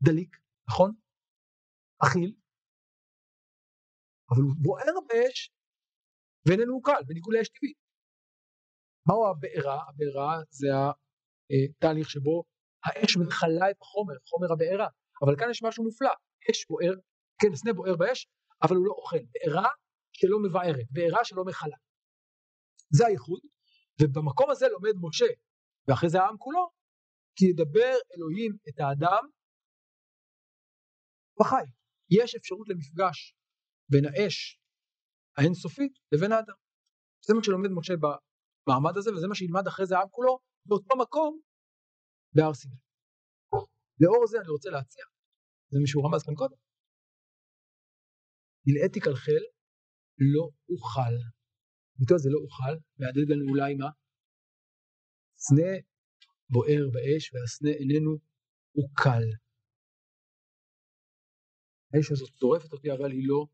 דליק, 0.05 0.37
נכון? 0.69 0.91
אכיל, 2.05 2.35
אבל 4.31 4.43
הוא 4.43 4.55
בוער 4.63 4.97
באש 5.09 5.51
ואיננו 6.47 6.83
קל, 6.83 7.01
בניגוד 7.07 7.35
לאש 7.35 7.49
טבעית. 7.49 7.79
מהו 9.09 9.27
הבעירה? 9.31 9.79
הבעירה 9.89 10.31
זה 10.51 10.67
התהליך 11.65 12.11
שבו 12.11 12.45
האש 12.85 13.17
מכלה 13.17 13.71
את 13.71 13.77
החומר, 13.83 14.15
חומר 14.29 14.53
הבעירה, 14.53 14.89
אבל 15.25 15.35
כאן 15.39 15.51
יש 15.51 15.63
משהו 15.63 15.85
מופלא, 15.85 16.11
אש 16.51 16.67
בוער, 16.69 16.95
כן, 17.41 17.55
סנה 17.55 17.73
בוער 17.73 17.97
באש, 17.97 18.27
אבל 18.63 18.77
הוא 18.77 18.87
לא 18.87 18.93
אוכל, 18.93 19.23
בעירה 19.33 19.69
שלא 20.13 20.39
מבערת, 20.43 20.87
בעירה 20.91 21.25
שלא 21.25 21.45
מכלה. 21.45 21.77
זה 22.97 23.07
הייחוד, 23.07 23.41
ובמקום 24.03 24.51
הזה 24.51 24.67
לומד 24.69 24.95
משה, 25.03 25.31
ואחרי 25.89 26.09
זה 26.09 26.21
העם 26.21 26.37
כולו, 26.39 26.71
כי 27.37 27.45
ידבר 27.45 27.95
אלוהים 28.17 28.53
את 28.69 28.81
האדם 28.81 29.23
בחי. 31.41 31.65
יש 32.11 32.35
אפשרות 32.35 32.69
למפגש 32.69 33.35
בין 33.89 34.05
האש 34.05 34.59
האינסופית 35.37 35.93
לבין 36.13 36.33
האדם. 36.33 36.55
זה 37.27 37.35
מה 37.35 37.43
שלומד 37.43 37.71
משה 37.75 37.95
במעמד 38.03 38.97
הזה, 38.97 39.11
וזה 39.13 39.29
מה 39.29 39.35
שילמד 39.35 39.67
אחרי 39.67 39.87
זה 39.87 39.99
העם 39.99 40.09
כולו, 40.11 40.39
באותו 40.67 40.97
מקום 41.03 41.41
בהר 42.35 42.55
סיני. 42.55 42.75
לאור 44.01 44.27
זה 44.27 44.39
אני 44.41 44.49
רוצה 44.49 44.71
להציע, 44.71 45.05
זה 45.69 45.79
מישהו 45.81 46.03
רמז 46.05 46.23
כאן 46.23 46.35
קודם, 46.35 46.57
נלאיתי 48.67 49.01
כלכל 49.01 49.43
לא 50.35 50.49
אוכל 50.69 51.15
הביטוי 51.97 52.17
הזה 52.17 52.29
לא 52.33 52.39
אוכל, 52.45 52.75
מהדהד 52.99 53.29
לנו 53.29 53.45
אולי 53.51 53.75
מה? 53.75 53.91
סנה 55.37 55.73
בוער 56.53 56.85
באש 56.95 57.25
והסנה 57.33 57.71
איננו 57.81 58.13
עוקל. 58.77 59.27
האש 61.93 62.13
הזאת 62.13 62.31
צורפת 62.41 62.73
אותי 62.73 62.93
אבל 62.93 63.11
היא 63.11 63.29
לא, 63.29 63.47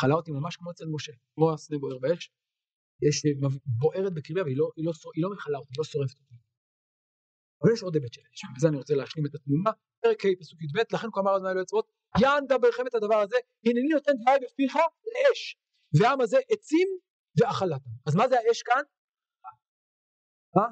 חלה 0.00 0.14
אותי 0.14 0.30
ממש 0.30 0.56
כמו 0.56 0.70
אצל 0.70 0.84
משה, 0.94 1.12
כמו 1.34 1.52
הסנה 1.52 1.78
בוער 1.78 1.98
באש, 1.98 2.32
יש 3.06 3.16
בוערת 3.80 4.14
בקרבי, 4.14 4.40
אבל 4.40 4.48
היא 4.48 4.56
לא, 4.56 4.70
היא 4.76 4.84
לא, 4.86 4.92
היא 5.14 5.22
לא 5.24 5.30
מכלה 5.32 5.58
אותי, 5.58 5.70
היא 5.72 5.78
לא 5.78 5.84
שורפת 5.84 6.18
אותי. 6.20 6.47
אבל 7.62 7.72
יש 7.72 7.82
עוד 7.82 7.94
היבט 7.94 8.12
של 8.12 8.20
אש, 8.34 8.44
ובזה 8.44 8.68
אני 8.68 8.76
רוצה 8.76 8.94
להשלים 8.94 9.26
את 9.26 9.34
התמונה. 9.34 9.70
פרק 10.00 10.24
ה' 10.24 10.28
פסוק 10.40 10.62
י"ב, 10.62 10.78
לכן 10.92 11.08
כה 11.12 11.20
אמר 11.20 11.36
אדוני 11.36 11.50
אלוהי 11.50 11.66
צבאות, 11.66 11.86
יען 12.20 12.46
דברכם 12.46 12.86
את 12.86 12.94
הדבר 12.94 13.20
הזה, 13.20 13.36
הנני 13.66 13.88
נותן 13.94 14.12
דברי 14.20 14.34
בפיך 14.42 14.76
לאש, 14.76 15.56
והעם 16.00 16.20
הזה 16.20 16.38
עצים 16.50 16.88
ואכלתם. 17.40 17.90
אז 18.06 18.14
מה 18.14 18.28
זה 18.28 18.36
האש 18.38 18.62
כאן? 18.62 18.82
אה? 20.56 20.70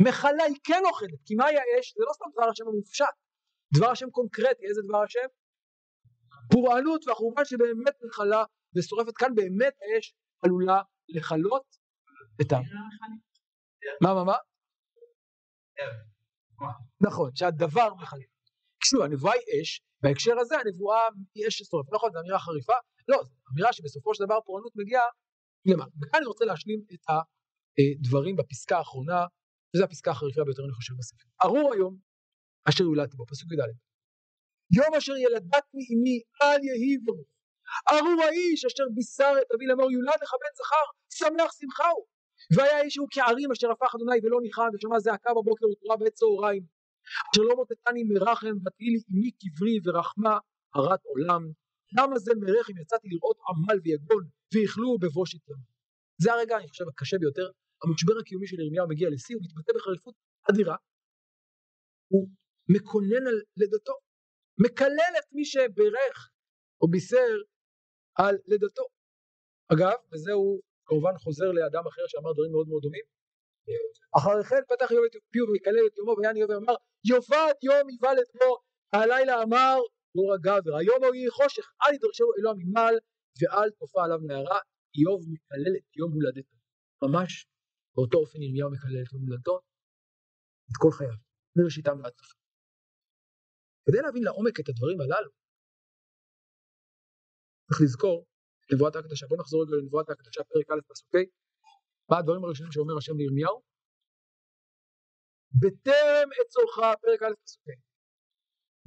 מכלה 0.00 0.44
היא 0.44 0.56
כן 0.64 0.82
אוכלת, 0.84 1.20
כי 1.26 1.34
מהי 1.34 1.56
האש? 1.56 1.94
זה 1.96 2.04
לא 2.08 2.12
סתם 2.12 2.24
דבר 2.34 2.48
השם 2.50 2.68
המופשט, 2.68 3.16
דבר 3.76 3.90
השם 3.90 4.10
קונקרטי, 4.10 4.66
איזה 4.68 4.82
דבר 4.88 5.02
השם? 5.02 5.28
פורענות 6.52 7.06
והחורבן 7.06 7.44
שבאמת 7.44 7.94
מכלה 8.06 8.44
ושורפת 8.76 9.16
כאן 9.16 9.34
באמת 9.34 9.74
האש 9.82 10.14
עלולה 10.44 10.82
לכלות 11.08 11.76
את 12.40 12.52
העם. 12.52 12.64
מה 14.02 14.14
מה 14.14 14.24
מה? 14.24 14.36
נכון, 17.00 17.30
שהדבר 17.34 17.94
מכלה. 17.94 18.24
שוב, 18.84 19.02
הנבואה 19.02 19.32
היא 19.32 19.62
אש, 19.62 19.82
בהקשר 20.02 20.38
הזה 20.40 20.56
הנבואה 20.64 21.00
היא 21.34 21.48
אש 21.48 21.58
ששורפת. 21.58 21.92
נכון, 21.92 22.10
זו 22.12 22.20
אמירה 22.20 22.38
חריפה, 22.38 22.72
לא, 23.08 23.18
זו 23.24 23.34
אמירה 23.52 23.72
שבסופו 23.72 24.14
של 24.14 24.24
דבר 24.24 24.38
פורענות 24.46 24.72
מגיעה 24.76 25.02
למעלה. 25.66 25.90
וכאן 26.02 26.18
אני 26.18 26.26
רוצה 26.26 26.44
להשלים 26.44 26.80
את 26.94 27.04
הדברים 27.08 28.36
בפסקה 28.36 28.78
האחרונה, 28.78 29.24
וזו 29.74 29.84
הפסקה 29.84 30.10
החריפה 30.10 30.44
ביותר 30.44 30.62
אני 30.64 30.72
חושב 30.72 30.94
בספר. 30.98 31.28
ארור 31.44 31.72
היום 31.74 31.96
אשר 32.68 32.84
יולדתי 32.84 33.16
בו, 33.16 33.26
פסוק 33.26 33.52
י"ד. 33.52 33.62
יום 34.76 34.94
אשר 34.98 35.16
ילדתני 35.16 35.84
אמי 35.94 36.16
אל 36.42 36.64
יהי 36.64 36.98
ברוך. 37.04 37.28
ארור 37.92 38.22
האיש 38.26 38.64
אשר 38.64 38.84
בישר 38.94 39.32
את 39.42 39.48
אבי 39.54 39.66
לאמור 39.66 39.90
יולד 39.92 40.18
לך 40.22 40.32
בן 40.40 40.52
זכר, 40.58 40.86
שמח 41.18 41.52
שמחה 41.58 41.88
הוא. 41.88 42.06
והיה 42.56 42.76
האיש 42.78 42.96
הוא 42.96 43.08
כערים 43.10 43.50
אשר 43.52 43.70
הפך 43.70 43.94
אדוני 43.94 44.18
ולא 44.22 44.38
ניחם 44.42 44.68
ושמע 44.74 44.98
זעקה 44.98 45.30
בבוקר 45.30 45.66
ותורה 45.66 45.96
בעת 45.96 46.12
צהריים. 46.12 46.64
אשר 47.32 47.42
לא 47.42 47.56
מוטטני 47.56 48.02
מרחם 48.04 48.54
ותהי 48.66 48.90
לי 48.92 49.00
אמי 49.12 49.30
קברי 49.40 49.76
ורחמה 49.84 50.38
הרת 50.74 51.04
עולם. 51.04 51.42
למה 51.98 52.18
זה 52.18 52.32
מרחם 52.40 52.78
יצאתי 52.82 53.08
לראות 53.08 53.38
עמל 53.48 53.80
ויגון 53.84 54.24
ויכלו 54.54 54.98
בבושת 54.98 55.48
יום. 55.48 55.60
זה 56.22 56.32
הרגע 56.32 56.56
אני 56.56 56.68
חושב 56.68 56.84
הקשה 56.88 57.18
ביותר, 57.18 57.50
המשבר 57.82 58.18
הקיומי 58.20 58.46
של 58.46 58.60
ירמיהו 58.60 58.88
מגיע 58.88 59.08
לשיא, 59.10 59.36
הוא 59.36 59.44
מתבטא 59.44 59.72
בחריפות 59.76 60.14
אדירה. 60.50 60.76
הוא 62.12 62.28
מקונן 62.68 63.26
על 63.26 63.40
לידתו, 63.56 63.92
מקלל 64.64 65.12
את 65.18 65.32
מי 65.32 65.44
שברך 65.44 66.30
או 66.80 66.88
בישר 66.88 67.32
על 68.14 68.36
לידתו. 68.46 68.82
אגב, 69.72 69.98
וזה 70.12 70.32
הוא 70.32 70.60
כמובן 70.90 71.14
חוזר 71.24 71.50
לאדם 71.58 71.84
אחר 71.90 72.04
שאמר 72.10 72.32
דברים 72.32 72.52
מאוד 72.52 72.68
מאוד 72.68 72.82
דומים. 72.82 73.06
אחרי 74.18 74.44
כן 74.50 74.62
פתח 74.70 74.88
איוב 74.92 75.04
את 75.08 75.14
פיו 75.32 75.44
ויקלל 75.52 75.86
את 75.86 75.96
יומו 75.98 76.14
ויען 76.18 76.36
איוב 76.36 76.50
ואמר 76.50 76.76
יאבד 77.10 77.56
יום 77.68 77.90
יבל 77.94 78.16
את 78.22 78.30
הלילה 78.92 79.42
אמר 79.42 79.76
אור 80.16 80.34
הגבר 80.34 80.74
היום 80.80 81.04
הוא 81.04 81.14
יהי 81.14 81.30
חושך 81.30 81.66
אל 81.82 81.94
ידרשו 81.94 82.24
אלוה 82.38 82.54
ממעל 82.60 82.96
ואל 83.38 83.70
תופע 83.78 84.04
עליו 84.04 84.18
נערה 84.18 84.60
איוב 84.96 85.20
מקלל 85.32 85.72
את 85.78 85.96
יום 85.96 86.10
הולדתו 86.12 86.56
ממש 87.04 87.46
באותו 87.94 88.18
אופן 88.18 88.42
ירמיהו 88.42 88.70
מקלל 88.70 89.02
את 89.02 89.12
יום 89.12 89.22
הולדתו 89.26 89.56
את 90.68 90.76
כל 90.82 90.90
חייו 90.98 91.18
מראשיתם 91.56 91.96
ועד 92.02 92.12
סופם 92.18 92.40
כדי 93.84 94.00
להבין 94.04 94.22
לעומק 94.24 94.60
את 94.60 94.68
הדברים 94.68 95.00
הללו 95.00 95.30
צריך 97.66 97.80
לזכור 97.84 98.29
נבואת 98.72 98.96
ההקדשה. 98.96 99.26
בואו 99.26 99.40
נחזור 99.40 99.62
רגע 99.62 99.76
לנבואת 99.82 100.08
ההקדשה, 100.08 100.44
פרק 100.44 100.70
א' 100.70 100.80
פסוק 100.88 101.14
ה', 101.14 101.18
מה 102.10 102.18
הדברים 102.18 102.44
הראשונים 102.44 102.72
שאומר 102.72 102.96
השם 102.98 103.16
לירמיהו? 103.16 103.62
בטרם 105.60 106.28
אצורך, 106.42 106.76
פרק 107.02 107.22
א' 107.22 107.34
פסוק 107.44 107.62
ה', 107.68 107.90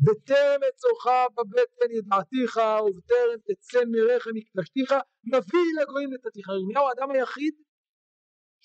בטרם 0.05 0.61
אצורך 0.69 1.05
בבטן 1.35 1.89
ידעתיך 1.97 2.53
ובטרם 2.85 3.39
תצא 3.47 3.79
מרחם 3.91 4.35
הקדשתיך 4.39 4.91
נביא 5.23 5.67
לגויים 5.81 6.09
נתתיך. 6.13 6.47
ירמיהו 6.47 6.89
האדם 6.89 7.11
היחיד 7.11 7.55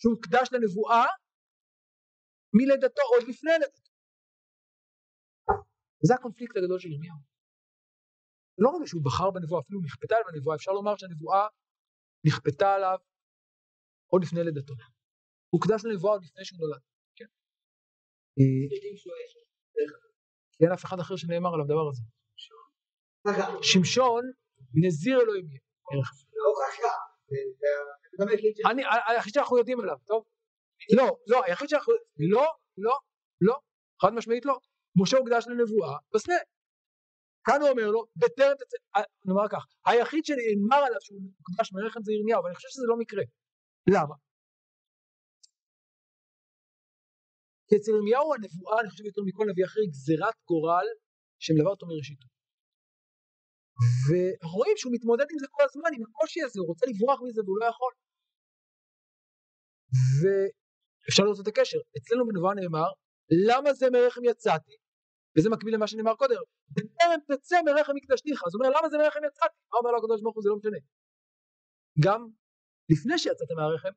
שהוקדש 0.01 0.49
לנבואה 0.53 1.05
מלידתו 2.55 3.03
עוד 3.13 3.23
לפני 3.29 3.51
לידתו. 3.61 3.93
וזה 6.05 6.15
הקונפליקט 6.15 6.57
הגדול 6.57 6.79
של 6.79 6.93
ירמיהו. 6.93 7.38
לא 8.59 8.69
רק 8.69 8.87
שהוא 8.87 9.05
בחר 9.05 9.31
בנבואה, 9.31 9.61
אפילו 9.61 9.81
נכפתה 9.81 10.15
עליו 10.17 10.29
הנבואה, 10.35 10.57
אפשר 10.57 10.73
לומר 10.73 10.97
שהנבואה 10.97 11.47
נכפתה 12.27 12.75
עליו 12.75 12.99
עוד 14.07 14.23
לפני 14.23 14.45
לידתו. 14.45 14.73
הוא 14.73 14.83
הוקדש 15.51 15.85
לנבואה 15.85 16.13
עוד 16.13 16.23
לפני 16.25 16.45
שהוא 16.45 16.59
נולד. 16.61 16.81
כן. 17.17 17.25
כי 20.53 20.65
אין 20.65 20.73
אף 20.73 20.85
אחד 20.85 21.01
אחר 21.01 21.17
שנאמר 21.17 21.55
עליו 21.55 21.67
דבר 21.67 21.89
הזה. 21.89 22.03
שמשון 23.63 24.25
נזיר 24.75 25.21
אלוהים 25.21 25.47
יהיה. 25.49 25.61
אני, 28.71 28.83
היחיד 29.07 29.35
שאנחנו 29.35 29.59
יודעים 29.59 29.81
עליו, 29.81 29.97
טוב? 30.07 30.25
לא, 30.97 31.17
לא, 31.27 31.45
היחיד 31.45 31.69
שאנחנו, 31.69 31.93
לא, 32.19 32.47
לא, 32.79 32.99
לא, 33.41 33.57
חד 34.03 34.13
משמעית 34.15 34.45
לא. 34.45 34.59
משה 34.97 35.17
הוקדש 35.17 35.45
לנבואה 35.47 35.97
בסנה. 36.15 36.35
כאן 37.47 37.59
הוא 37.63 37.71
אומר 37.71 37.89
לו, 37.95 38.01
בטרם 38.17 38.55
תצא, 38.61 38.77
נאמר 39.27 39.49
כך, 39.53 39.63
היחיד 39.87 40.25
שנאמר 40.25 40.81
עליו 40.87 41.01
שהוא 41.01 41.21
מוקדש 41.39 41.73
מרחם 41.73 42.01
זה 42.03 42.13
ירמיהו, 42.13 42.41
אבל 42.41 42.49
אני 42.49 42.57
חושב 42.57 42.69
שזה 42.69 42.87
לא 42.89 42.97
מקרה. 43.03 43.25
למה? 43.95 44.15
כי 47.67 47.75
אצל 47.77 47.91
ירמיהו 47.97 48.35
הנבואה, 48.35 48.81
אני 48.81 48.91
חושב 48.91 49.05
יותר 49.05 49.23
מכל 49.29 49.45
נביא 49.51 49.65
אחר, 49.65 49.81
היא 49.85 49.91
גזירת 49.91 50.37
גורל 50.51 50.87
שמלווה 51.45 51.71
אותו 51.71 51.87
מראשיתו. 51.87 52.27
ואנחנו 54.07 54.57
רואים 54.61 54.77
שהוא 54.77 54.93
מתמודד 54.97 55.29
עם 55.33 55.39
זה 55.43 55.47
כל 55.51 55.65
הזמן, 55.69 55.91
עם 55.97 56.03
הקושי 56.07 56.41
הזה, 56.43 56.61
הוא 56.61 56.69
רוצה 56.71 56.85
לברוח 56.91 57.19
מזה 57.25 57.41
והוא 57.45 57.59
לא 57.61 57.67
יכול. 57.73 57.93
ואפשר 60.19 61.23
לראות 61.23 61.41
את 61.43 61.49
הקשר, 61.53 61.79
אצלנו 61.99 62.23
בנבואה 62.29 62.55
נאמר, 62.55 62.91
למה 63.49 63.71
זה 63.75 63.87
מרחם 63.91 64.25
יצאתי? 64.25 64.77
וזה 65.35 65.49
מקביל 65.51 65.75
למה 65.75 65.87
שנאמר 65.87 66.15
קודם, 66.15 66.41
בטרם 66.75 67.21
תצא 67.29 67.57
מרחם 67.67 67.93
מקדשתיך, 67.97 68.39
אז 68.47 68.51
הוא 68.55 68.59
אומר 68.61 68.71
למה 68.79 68.89
זה 68.89 68.97
מרחם 68.99 69.21
יצאתי? 69.29 69.57
מה 69.73 69.79
אומר 69.79 69.91
לו 69.91 69.99
הקדוש 69.99 70.21
ברוך 70.23 70.35
הוא? 70.37 70.43
זה 70.43 70.49
לא 70.49 70.57
משנה. 70.57 70.81
גם 72.05 72.21
לפני 72.93 73.19
שיצאת 73.19 73.51
מהרחם, 73.57 73.95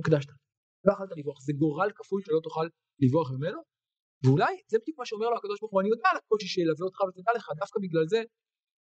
הקדשת, 0.00 0.30
לא 0.84 0.92
יכולת 0.92 1.10
לברוח, 1.16 1.40
זה 1.46 1.52
גורל 1.52 1.90
כפוי 1.96 2.22
שלא 2.24 2.40
תוכל 2.42 2.66
לברוח 3.02 3.28
ממנו, 3.36 3.60
ואולי 4.24 4.54
זה 4.70 4.76
בדיוק 4.80 4.98
מה 4.98 5.06
שאומר 5.06 5.28
לו 5.30 5.36
הקדוש 5.36 5.60
ברוך 5.60 5.72
הוא, 5.72 5.80
אני 5.80 5.88
יודע 5.94 6.08
על 6.12 6.16
הקושי 6.16 6.48
שילווה 6.54 6.84
אותך 6.88 7.00
ותדע 7.00 7.32
לך, 7.36 7.46
דווקא 7.60 7.78
בגלל 7.84 8.06
זה 8.12 8.20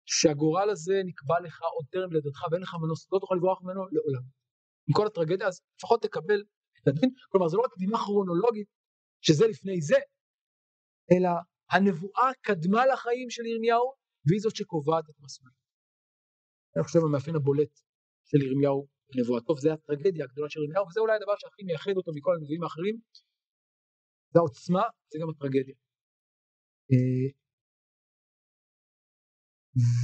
שהגורל 0.05 0.69
הזה 0.69 0.95
נקבע 1.05 1.39
לך 1.45 1.57
עוד 1.75 1.85
טרם 1.93 2.11
לידתך 2.13 2.41
ואין 2.51 2.61
לך 2.61 2.73
מנוס, 2.83 3.07
לא 3.11 3.19
תוכל 3.19 3.35
לברוח 3.35 3.61
ממנו 3.63 3.81
לעולם. 3.95 4.23
עם 4.87 4.93
כל 4.97 5.07
הטרגדיה 5.07 5.47
אז 5.47 5.61
לפחות 5.77 6.01
תקבל 6.01 6.41
את 6.77 6.87
הדין, 6.87 7.09
כלומר 7.31 7.47
זה 7.47 7.57
לא 7.57 7.61
רק 7.61 7.73
קדימה 7.73 7.97
כרונולוגית 7.97 8.67
שזה 9.21 9.47
לפני 9.47 9.81
זה, 9.81 9.99
אלא 11.11 11.29
הנבואה 11.71 12.29
קדמה 12.41 12.85
לחיים 12.85 13.29
של 13.29 13.45
ירמיהו 13.45 13.93
והיא 14.25 14.41
זאת 14.41 14.55
שקובעת 14.55 15.05
את 15.09 15.15
מסלולו. 15.19 15.55
אני 16.75 16.83
חושב 16.83 16.99
המאפיין 16.99 17.35
הבולט 17.35 17.73
של 18.29 18.41
ירמיהו 18.45 18.87
בנבואתו 19.09 19.53
וזה 19.53 19.73
הטרגדיה 19.73 20.25
הגדולה 20.25 20.49
של 20.49 20.59
ירמיהו 20.59 20.87
וזה 20.87 20.99
אולי 20.99 21.15
הדבר 21.15 21.35
שהכי 21.37 21.63
מייחד 21.63 21.91
אותו 21.97 22.11
מכל 22.15 22.31
הנביאים 22.35 22.63
האחרים 22.63 22.95
זה 24.33 24.39
העוצמה 24.39 24.83
זה 25.11 25.19
גם 25.21 25.29
הטרגדיה. 25.29 25.75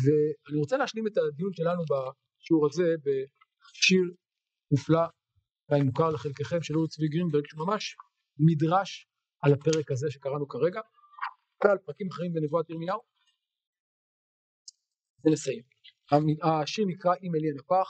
ואני 0.04 0.60
רוצה 0.60 0.78
להשלים 0.78 1.08
את 1.08 1.18
הדיון 1.18 1.54
שלנו 1.54 1.82
בשיעור 1.90 2.66
הזה 2.66 2.88
בשיר 3.06 4.04
מופלא 4.72 5.06
אולי 5.70 5.82
מוכר 5.84 6.10
לחלקכם 6.10 6.62
של 6.62 6.76
אורי 6.76 6.88
צבי 6.88 7.08
גרינברג 7.08 7.46
שממש 7.48 7.96
מדרש 8.40 9.08
על 9.44 9.54
הפרק 9.54 9.92
הזה 9.92 10.08
שקראנו 10.12 10.48
כרגע 10.48 10.82
ועל 11.64 11.78
פרקים 11.86 12.08
אחרים 12.12 12.34
בנבואת 12.34 12.70
ירמיהו 12.70 13.00
ונסיים. 15.26 15.64
השיר 16.44 16.86
נקרא 16.88 17.12
אם 17.24 17.32
אלי 17.36 17.50
הנפח 17.52 17.90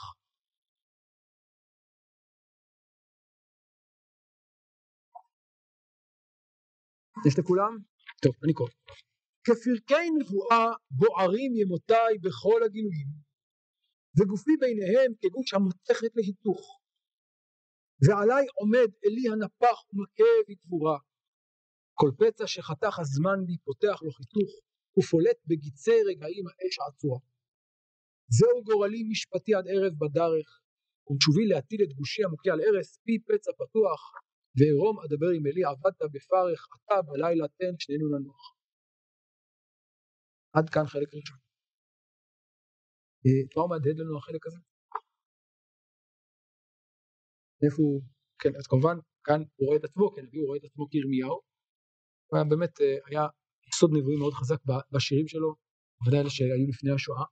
יש 7.26 7.38
לכולם? 7.38 7.72
טוב, 8.22 8.34
אני 8.44 8.52
קורא. 8.52 8.70
כפרקי 9.44 10.06
נבואה 10.18 10.66
בוערים 10.90 11.52
ימותיי 11.56 12.18
בכל 12.24 12.60
הגילויים 12.64 13.08
וגופי 14.16 14.50
ביניהם 14.60 15.12
כגוש 15.20 15.54
המותכת 15.54 16.12
להיתוך 16.16 16.80
ועליי 18.02 18.46
עומד 18.54 18.90
אלי 19.04 19.24
הנפח 19.32 19.78
ומכה 19.88 20.32
בגבורה 20.48 20.98
כל 22.00 22.10
פצע 22.20 22.46
שחתך 22.46 22.94
הזמן 22.98 23.38
בי 23.46 23.56
פותח 23.66 23.96
לו 24.04 24.10
חיתוך 24.18 24.50
ופולט 24.98 25.38
בגיצי 25.48 25.98
רגעים 26.08 26.44
האש 26.48 26.74
העצורה. 26.80 27.20
זהו 28.36 28.64
גורלי 28.64 29.02
משפטי 29.10 29.54
עד 29.54 29.66
ערב 29.72 29.92
בדרך 30.02 30.48
ומשובי 31.06 31.44
להטיל 31.50 31.80
את 31.84 31.92
גושי 31.98 32.24
המוכה 32.24 32.50
על 32.54 32.60
ערש 32.66 32.88
פי 33.04 33.14
פצע 33.26 33.52
פתוח 33.60 34.00
וערום 34.56 34.96
אדבר 35.04 35.30
עם 35.36 35.44
אלי 35.48 35.64
עבדת 35.70 36.02
בפרך 36.14 36.60
אתה 36.74 37.02
בלילה 37.06 37.48
תן 37.58 37.74
שנינו 37.78 38.06
ננוח. 38.12 38.42
עד 40.56 40.66
כאן 40.72 40.86
חלק 40.92 41.10
ראשון. 41.14 41.38
מה 43.56 43.62
הוא 43.62 43.70
מהדהד 43.70 43.96
לנו 44.00 44.18
החלק 44.18 44.46
הזה? 44.46 44.60
איפה 47.64 47.82
הוא, 47.82 48.02
כן 48.38 48.52
אז 48.58 48.66
כמובן 48.66 48.96
כאן 49.24 49.40
הוא 49.56 49.66
רואה 49.66 49.78
את 49.78 49.84
עצמו, 49.84 50.10
כן 50.14 50.24
הוא 50.32 50.46
רואה 50.46 50.58
את 50.58 50.64
עצמו 50.64 50.84
כירמיהו, 50.90 51.47
הוא 52.28 52.38
היה 52.38 52.44
באמת 52.44 52.80
אה, 52.80 52.96
היה 53.06 53.26
יסוד 53.68 53.90
נבואי 53.96 54.16
מאוד 54.16 54.32
חזק 54.32 54.60
בשירים 54.92 55.28
שלו, 55.28 55.54
ודאי 56.06 56.20
אלה 56.20 56.30
שהיו 56.30 56.68
לפני 56.68 56.90
השואה, 56.94 57.24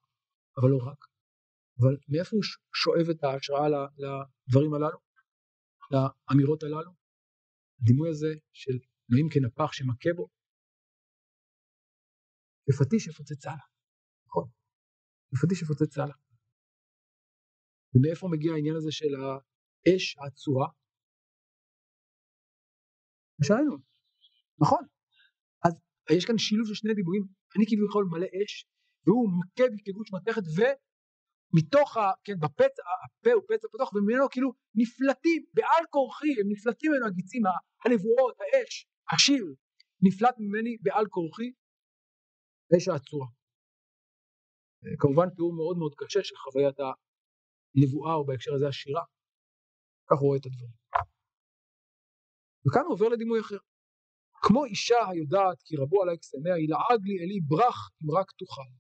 אבל 0.59 0.69
לא 0.71 0.79
רק. 0.91 1.01
אבל 1.79 1.95
מאיפה 2.09 2.37
הוא 2.37 2.45
שואב 2.75 3.07
את 3.11 3.25
ההשראה 3.25 3.67
לדברים 4.03 4.75
הללו, 4.75 4.99
לאמירות 5.93 6.63
הללו? 6.63 6.93
הדימוי 7.81 8.09
הזה 8.11 8.33
של 8.53 8.77
אלוהים 9.11 9.29
כנפח 9.33 9.73
שמכה 9.73 10.11
בו, 10.17 10.29
בפטיש 12.69 13.07
יפוצצה 13.07 13.51
לה, 13.51 13.67
נכון, 14.27 14.49
בפטיש 15.33 15.63
יפוצצה 15.63 16.01
לה. 16.07 16.15
ומאיפה 17.95 18.27
מגיע 18.33 18.53
העניין 18.53 18.77
הזה 18.77 18.93
של 18.93 19.13
האש 19.15 20.17
העצורה? 20.19 20.69
שאלנו, 23.43 23.77
נכון. 24.61 24.83
אז 25.65 25.73
יש 26.17 26.25
כאן 26.25 26.39
שילוב 26.39 26.67
של 26.69 26.75
שני 26.75 26.95
דיבורים, 26.95 27.23
אני 27.57 27.65
כביכול 27.69 28.05
מלא 28.11 28.27
אש, 28.37 28.67
והוא 29.07 29.29
מכה 29.39 29.65
בי 29.71 29.93
מתכת, 30.19 30.43
ומתוך, 30.57 31.97
ה, 31.97 32.01
כן, 32.25 32.39
בפצע, 32.43 32.83
הפה 33.05 33.33
הוא 33.33 33.43
פצע 33.49 33.69
פתוח, 33.73 33.93
וממנו 33.93 34.29
כאילו 34.31 34.51
נפלטים, 34.75 35.45
בעל 35.55 35.85
כורחי, 35.91 36.33
הם 36.41 36.47
נפלטים 36.53 36.93
ממנו 36.93 37.07
הגיצים, 37.07 37.43
הנבואות, 37.85 38.37
האש, 38.41 38.87
השיר, 39.13 39.45
נפלט 40.07 40.35
ממני 40.39 40.77
בעל 40.83 41.07
כורחי, 41.07 41.51
אש 42.77 42.89
העצורה. 42.89 43.29
כמובן 45.01 45.29
תיאור 45.37 45.53
מאוד 45.57 45.77
מאוד 45.79 45.95
קשה 45.97 46.21
של 46.25 46.37
חוויית 46.37 46.77
הנבואה, 46.81 48.15
או 48.15 48.27
בהקשר 48.27 48.55
הזה 48.55 48.69
השירה, 48.69 49.05
כך 50.09 50.19
הוא 50.21 50.27
רואה 50.29 50.39
את 50.39 50.47
הדברים. 50.47 50.73
וכאן 52.67 52.83
הוא 52.87 52.93
עובר 52.93 53.09
לדימוי 53.09 53.41
אחר. 53.41 53.59
כמו 54.47 54.65
אישה 54.65 55.01
היודעת 55.11 55.59
כי 55.67 55.77
רבו 55.77 56.03
עלי 56.03 56.19
קסמיה, 56.19 56.59
ילעג 56.65 57.01
לי 57.09 57.17
אלי 57.23 57.39
ברח 57.51 57.79
אם 58.01 58.11
רק 58.19 58.31
תוכל. 58.41 58.71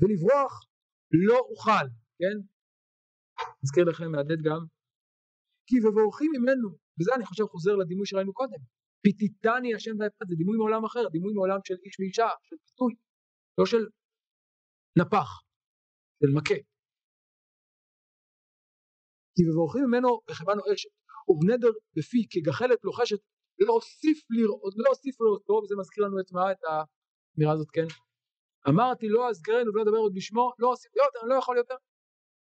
ולברוח 0.00 0.52
לא 1.28 1.38
אוכל, 1.50 1.86
כן? 2.18 2.36
נזכיר 3.62 3.84
לכם 3.84 4.10
מהדהד 4.12 4.40
גם. 4.48 4.62
כי 5.66 5.76
בבורחים 5.84 6.30
ממנו, 6.36 6.68
וזה 6.98 7.10
אני 7.16 7.24
חושב 7.26 7.44
חוזר 7.44 7.74
לדימוי 7.76 8.06
שראינו 8.06 8.32
קודם. 8.32 8.60
פיתיתני 9.02 9.74
השם 9.74 9.94
ואפת, 9.98 10.26
זה 10.28 10.34
דימוי 10.40 10.56
מעולם 10.58 10.84
אחר, 10.84 11.08
דימוי 11.12 11.32
מעולם 11.34 11.60
של 11.64 11.74
איש 11.84 12.00
ואישה, 12.00 12.28
של 12.46 12.56
פיתוי, 12.66 12.92
לא 13.58 13.66
של 13.66 13.82
נפח, 15.00 15.28
של 16.20 16.30
מכה. 16.36 16.60
כי 19.34 19.42
בבורחים 19.48 19.82
ממנו 19.88 20.08
החבנו 20.30 20.62
אשת, 20.74 20.90
ובנדר 21.28 21.72
בפי 21.96 22.26
כגחלת 22.30 22.78
לוחשת 22.84 23.20
להוסיף 23.58 24.18
לראות, 24.30 24.74
להוסיף 24.76 25.20
לאותו, 25.20 25.52
וזה 25.52 25.74
מזכיר 25.78 26.04
לנו 26.04 26.20
את 26.20 26.32
מה? 26.32 26.52
את 26.52 26.58
האמירה 26.64 27.52
הזאת, 27.52 27.70
כן? 27.70 27.86
אמרתי 28.68 29.08
לא 29.08 29.30
אזכרנו 29.30 29.72
ולא 29.72 29.82
אדבר 29.82 29.96
עוד 29.96 30.12
בשמו, 30.14 30.52
לא 30.58 30.68
אוסיף 30.68 30.92
יותר, 30.96 31.18
אני 31.22 31.30
לא 31.30 31.34
יכול 31.34 31.56
יותר. 31.56 31.74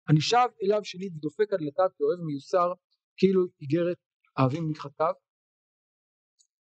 אני 0.08 0.20
שב 0.20 0.48
אליו 0.62 0.84
שנית 0.84 1.12
ודופק 1.16 1.52
עד 1.52 1.58
דלתיו 1.58 1.88
כאוהב 1.96 2.20
מיוסר, 2.20 2.72
כאילו 3.16 3.40
איגרת 3.60 3.96
אהבים 4.38 4.68
מתחתיו. 4.70 5.12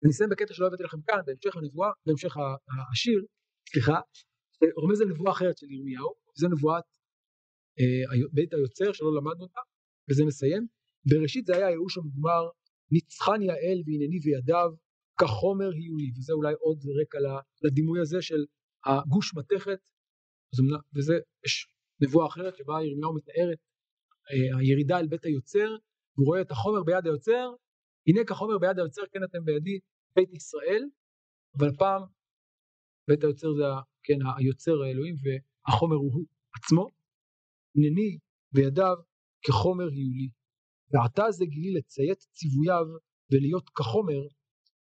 אני 0.04 0.10
אסיים 0.10 0.30
בקטע 0.30 0.54
שלא 0.54 0.66
הבאתי 0.66 0.82
לכם 0.82 0.98
כאן, 1.06 1.20
בהמשך 1.26 1.56
הנבואה, 1.56 1.90
בהמשך 2.06 2.36
השיר, 2.92 3.24
סליחה, 3.72 4.00
רומז 4.76 5.00
על 5.00 5.08
נבואה 5.08 5.32
אחרת 5.32 5.58
של 5.58 5.70
ירמיהו, 5.70 6.14
זו 6.34 6.48
נבואת 6.48 6.84
אה, 7.78 8.28
בית 8.32 8.52
היוצר 8.54 8.92
שלא 8.92 9.14
למדנו 9.16 9.42
אותה, 9.42 9.60
וזה 10.10 10.24
מסיים. 10.24 10.66
בראשית 11.08 11.46
זה 11.46 11.56
היה 11.56 11.66
הייאוש 11.66 11.98
המוגמר, 11.98 12.42
ניצחני 12.90 13.50
האל 13.50 13.82
והנני 13.86 14.18
וידיו, 14.24 14.70
כחומר 15.20 15.70
היו 15.70 15.96
לי, 15.96 16.10
וזה 16.16 16.32
אולי 16.32 16.54
עוד 16.60 16.78
רקע 17.00 17.18
לדימוי 17.62 18.00
הזה 18.00 18.22
של 18.22 18.44
הגוש 18.86 19.34
מתכת, 19.34 19.78
וזה, 20.96 21.14
יש 21.46 21.68
נבואה 22.00 22.26
אחרת 22.26 22.56
שבה 22.56 22.74
ירמיהו 22.82 23.14
מתאר 23.14 23.52
את 23.52 23.58
אה, 24.30 24.58
הירידה 24.58 24.98
אל 24.98 25.06
בית 25.06 25.24
היוצר, 25.24 25.76
הוא 26.16 26.26
רואה 26.26 26.40
את 26.40 26.50
החומר 26.50 26.82
ביד 26.82 27.06
היוצר, 27.06 27.50
הנה 28.06 28.20
כחומר 28.26 28.58
ביד 28.58 28.78
היוצר 28.78 29.02
כן 29.12 29.24
אתם 29.24 29.44
בידי 29.44 29.78
בית 30.16 30.32
ישראל, 30.34 30.84
אבל 31.58 31.76
פעם 31.78 32.02
בית 33.08 33.24
היוצר 33.24 33.48
זה 33.54 33.64
כן, 34.02 34.18
היוצר 34.38 34.82
האלוהים 34.82 35.14
והחומר 35.22 35.96
הוא 35.96 36.12
הוא 36.12 36.24
עצמו, 36.56 36.88
הנני 37.76 38.18
בידיו 38.52 38.96
כחומר 39.42 39.84
היולי. 39.84 40.28
ועתה 40.92 41.30
זה 41.30 41.44
גילי 41.44 41.72
לציית 41.78 42.18
ציווייו 42.18 42.86
ולהיות 43.30 43.70
כחומר 43.70 44.22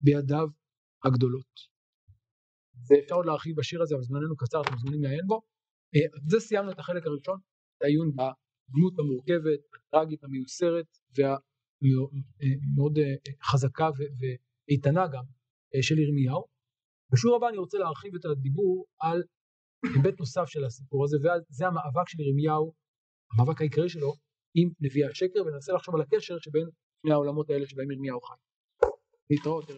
בידיו 0.01 0.47
הגדולות. 1.05 1.53
זה 2.88 2.95
אפשר 3.03 3.15
עוד 3.15 3.25
להרחיב 3.25 3.55
בשיר 3.57 3.81
הזה, 3.81 3.95
אבל 3.95 4.03
זמננו 4.03 4.35
קצר, 4.38 4.62
אתם 4.62 4.73
מוזמנים 4.73 5.03
לעיין 5.03 5.27
בו. 5.27 5.41
אה, 5.95 6.39
סיימנו 6.39 6.71
את 6.71 6.79
החלק 6.79 7.05
הראשון, 7.05 7.39
את 7.77 7.81
העיון 7.83 8.12
בדמות 8.12 8.99
המורכבת, 8.99 9.59
הטראגית, 9.75 10.23
המיוסרת 10.23 10.88
והמאוד 11.15 12.97
אה, 12.97 13.33
חזקה 13.43 13.89
ואיתנה 14.19 15.07
גם 15.07 15.23
אה, 15.75 15.83
של 15.83 15.97
ירמיהו. 15.99 16.43
בשיעור 17.12 17.35
הבא 17.35 17.49
אני 17.49 17.57
רוצה 17.57 17.77
להרחיב 17.77 18.15
את 18.15 18.25
הדיבור 18.25 18.85
על 18.99 19.23
היבט 19.83 20.19
נוסף 20.19 20.45
של 20.47 20.63
הסיפור 20.65 21.03
הזה, 21.03 21.17
וזה 21.17 21.67
המאבק 21.67 22.09
של 22.09 22.19
ירמיהו, 22.19 22.73
המאבק 23.33 23.62
העיקרי 23.62 23.89
שלו, 23.89 24.13
עם 24.55 24.69
נביאי 24.79 25.05
השקר 25.05 25.41
וננסה 25.45 25.73
לחשוב 25.73 25.95
על 25.95 26.01
הקשר 26.01 26.38
שבין 26.39 26.69
שני 27.01 27.12
העולמות 27.12 27.49
האלה 27.49 27.67
שבהם 27.67 27.91
ירמיהו 27.91 28.21
חי. 28.21 28.35
להתראות. 29.29 29.71